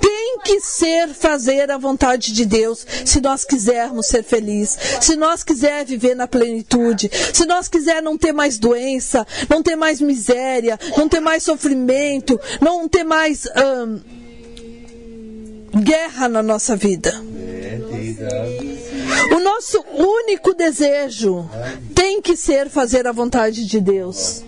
tem 0.00 0.38
que 0.44 0.60
ser 0.60 1.08
fazer 1.08 1.68
a 1.70 1.76
vontade 1.76 2.32
de 2.32 2.44
Deus, 2.44 2.86
se 3.04 3.20
nós 3.20 3.44
quisermos 3.44 4.06
ser 4.06 4.22
felizes, 4.22 4.78
se 5.00 5.16
nós 5.16 5.42
quisermos 5.42 5.90
viver 5.90 6.14
na 6.14 6.28
plenitude, 6.28 7.10
se 7.34 7.44
nós 7.44 7.66
quisermos 7.66 8.04
não 8.04 8.16
ter 8.16 8.32
mais 8.32 8.56
doença, 8.56 9.26
não 9.50 9.62
ter 9.62 9.74
mais 9.74 10.00
miséria, 10.00 10.78
não 10.96 11.08
ter 11.08 11.18
mais 11.18 11.42
sofrimento, 11.42 12.38
não 12.60 12.88
ter 12.88 13.02
mais 13.02 13.46
hum, 13.46 14.00
guerra 15.82 16.28
na 16.28 16.42
nossa 16.42 16.76
vida. 16.76 17.12
O 19.34 19.40
nosso 19.40 19.84
único 19.92 20.54
desejo 20.54 21.48
tem 21.94 22.20
que 22.20 22.36
ser 22.36 22.68
fazer 22.68 23.06
a 23.06 23.12
vontade 23.12 23.66
de 23.66 23.80
Deus. 23.80 24.42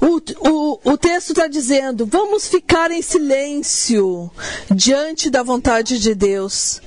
O, 0.00 0.20
o, 0.50 0.80
o 0.92 0.98
texto 0.98 1.30
está 1.30 1.46
dizendo: 1.46 2.04
vamos 2.06 2.48
ficar 2.48 2.90
em 2.90 3.00
silêncio 3.00 4.30
diante 4.70 5.30
da 5.30 5.42
vontade 5.42 5.98
de 5.98 6.14
Deus 6.14 6.80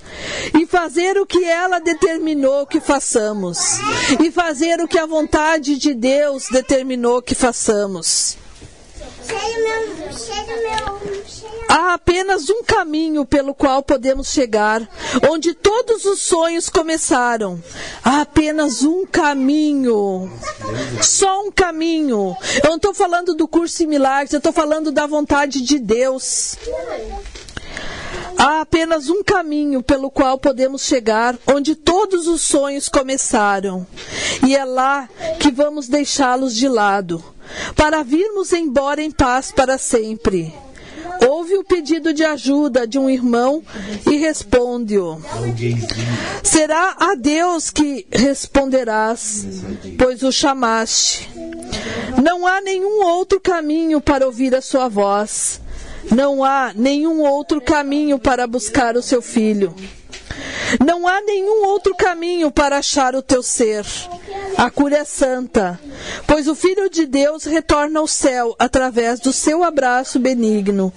e 0.53 0.65
fazer 0.65 1.17
o 1.17 1.25
que 1.25 1.43
ela 1.43 1.79
determinou 1.79 2.65
que 2.65 2.79
façamos, 2.79 3.79
e 4.21 4.31
fazer 4.31 4.81
o 4.81 4.87
que 4.87 4.99
a 4.99 5.05
vontade 5.05 5.77
de 5.77 5.93
Deus 5.93 6.47
determinou 6.51 7.21
que 7.21 7.35
façamos. 7.35 8.37
Há 11.67 11.93
apenas 11.93 12.49
um 12.49 12.63
caminho 12.63 13.25
pelo 13.25 13.53
qual 13.53 13.83
podemos 13.83 14.29
chegar, 14.29 14.87
onde 15.29 15.53
todos 15.53 16.05
os 16.05 16.21
sonhos 16.21 16.69
começaram. 16.69 17.61
Há 18.03 18.21
apenas 18.21 18.83
um 18.83 19.05
caminho. 19.05 20.31
Só 21.01 21.41
um 21.41 21.51
caminho. 21.51 22.35
Eu 22.63 22.69
não 22.69 22.77
estou 22.77 22.93
falando 22.93 23.35
do 23.35 23.47
curso 23.47 23.75
similar, 23.75 24.25
eu 24.31 24.37
estou 24.37 24.53
falando 24.53 24.91
da 24.91 25.05
vontade 25.05 25.61
de 25.61 25.79
Deus. 25.79 26.55
Há 28.37 28.61
apenas 28.61 29.09
um 29.09 29.23
caminho 29.23 29.81
pelo 29.81 30.11
qual 30.11 30.37
podemos 30.37 30.83
chegar 30.83 31.37
onde 31.47 31.75
todos 31.75 32.27
os 32.27 32.41
sonhos 32.41 32.89
começaram, 32.89 33.85
e 34.45 34.55
é 34.55 34.63
lá 34.65 35.09
que 35.39 35.51
vamos 35.51 35.87
deixá-los 35.87 36.55
de 36.55 36.67
lado, 36.67 37.23
para 37.75 38.03
virmos 38.03 38.53
embora 38.53 39.01
em 39.01 39.11
paz 39.11 39.51
para 39.51 39.77
sempre. 39.77 40.53
Ouve 41.27 41.57
o 41.57 41.63
pedido 41.63 42.13
de 42.13 42.23
ajuda 42.23 42.85
de 42.85 42.99
um 42.99 43.09
irmão 43.09 43.63
e 44.09 44.17
responde-o. 44.17 45.21
Será 46.43 46.95
a 46.99 47.15
Deus 47.15 47.69
que 47.69 48.05
responderás, 48.11 49.45
pois 49.97 50.23
o 50.23 50.31
chamaste. 50.31 51.29
Não 52.21 52.45
há 52.45 52.61
nenhum 52.61 53.03
outro 53.03 53.39
caminho 53.39 54.01
para 54.01 54.25
ouvir 54.25 54.53
a 54.55 54.61
sua 54.61 54.87
voz. 54.87 55.61
Não 56.11 56.43
há 56.43 56.71
nenhum 56.75 57.21
outro 57.21 57.61
caminho 57.61 58.19
para 58.19 58.47
buscar 58.47 58.95
o 58.95 59.01
seu 59.01 59.21
filho. 59.21 59.73
Não 60.85 61.07
há 61.07 61.21
nenhum 61.21 61.65
outro 61.65 61.95
caminho 61.95 62.51
para 62.51 62.77
achar 62.77 63.15
o 63.15 63.21
teu 63.21 63.41
ser. 63.41 63.85
A 64.57 64.69
cura 64.69 64.97
é 64.97 65.03
santa, 65.03 65.79
pois 66.27 66.47
o 66.47 66.55
Filho 66.55 66.89
de 66.89 67.05
Deus 67.05 67.43
retorna 67.45 67.99
ao 67.99 68.07
céu 68.07 68.55
através 68.57 69.19
do 69.19 69.31
seu 69.31 69.63
abraço 69.63 70.19
benigno. 70.19 70.93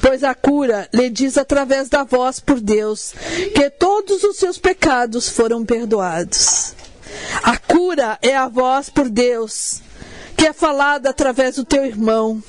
Pois 0.00 0.22
a 0.22 0.34
cura 0.34 0.88
lhe 0.92 1.10
diz 1.10 1.36
através 1.36 1.88
da 1.88 2.04
voz 2.04 2.38
por 2.38 2.60
Deus 2.60 3.12
que 3.54 3.68
todos 3.70 4.22
os 4.22 4.36
seus 4.36 4.58
pecados 4.58 5.28
foram 5.28 5.64
perdoados. 5.64 6.74
A 7.42 7.56
cura 7.56 8.18
é 8.22 8.36
a 8.36 8.48
voz 8.48 8.88
por 8.88 9.08
Deus 9.08 9.80
que 10.36 10.46
é 10.46 10.52
falada 10.52 11.10
através 11.10 11.56
do 11.56 11.64
teu 11.64 11.84
irmão. 11.84 12.40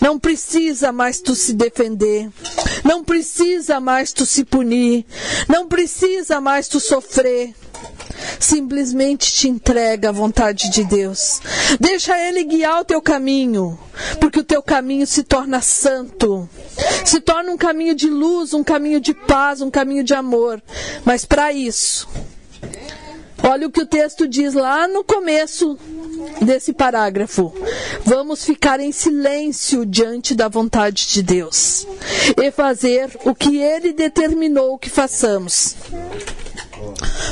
Não 0.00 0.18
precisa 0.18 0.92
mais 0.92 1.20
tu 1.20 1.34
se 1.34 1.52
defender. 1.52 2.30
Não 2.84 3.02
precisa 3.02 3.80
mais 3.80 4.12
tu 4.12 4.24
se 4.24 4.44
punir. 4.44 5.04
Não 5.48 5.66
precisa 5.66 6.40
mais 6.40 6.68
tu 6.68 6.78
sofrer. 6.80 7.54
Simplesmente 8.38 9.32
te 9.32 9.48
entrega 9.48 10.08
à 10.08 10.12
vontade 10.12 10.70
de 10.70 10.84
Deus. 10.84 11.40
Deixa 11.80 12.18
Ele 12.18 12.44
guiar 12.44 12.80
o 12.80 12.84
teu 12.84 13.00
caminho, 13.00 13.78
porque 14.20 14.40
o 14.40 14.44
teu 14.44 14.62
caminho 14.62 15.06
se 15.06 15.22
torna 15.22 15.60
santo, 15.60 16.48
se 17.04 17.20
torna 17.20 17.50
um 17.50 17.56
caminho 17.56 17.94
de 17.94 18.08
luz, 18.08 18.54
um 18.54 18.64
caminho 18.64 19.00
de 19.00 19.14
paz, 19.14 19.60
um 19.60 19.70
caminho 19.70 20.04
de 20.04 20.14
amor. 20.14 20.62
Mas 21.04 21.24
para 21.24 21.52
isso, 21.52 22.08
olha 23.42 23.66
o 23.66 23.70
que 23.70 23.82
o 23.82 23.86
texto 23.86 24.26
diz 24.26 24.54
lá 24.54 24.86
no 24.86 25.04
começo 25.04 25.78
desse 26.40 26.72
parágrafo. 26.72 27.52
Vamos 28.04 28.44
ficar 28.44 28.80
em 28.80 28.92
silêncio 28.92 29.84
diante 29.84 30.34
da 30.34 30.48
vontade 30.48 31.08
de 31.08 31.22
Deus 31.22 31.86
e 32.36 32.50
fazer 32.50 33.10
o 33.24 33.34
que 33.34 33.58
Ele 33.58 33.92
determinou 33.92 34.78
que 34.78 34.90
façamos. 34.90 35.76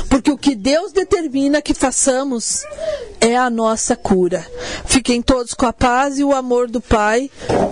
Porque 0.09 0.31
o 0.31 0.37
que 0.37 0.55
Deus 0.55 0.91
determina 0.91 1.61
que 1.61 1.73
façamos 1.73 2.63
é 3.19 3.35
a 3.35 3.49
nossa 3.49 3.95
cura. 3.95 4.45
Fiquem 4.85 5.21
todos 5.21 5.53
com 5.53 5.65
a 5.65 5.73
paz 5.73 6.19
e 6.19 6.23
o 6.23 6.33
amor 6.33 6.69
do 6.69 6.81
Pai, 6.81 7.29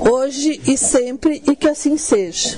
hoje 0.10 0.62
e 0.66 0.78
sempre, 0.78 1.42
e 1.48 1.56
que 1.56 1.68
assim 1.68 1.98
seja. 1.98 2.58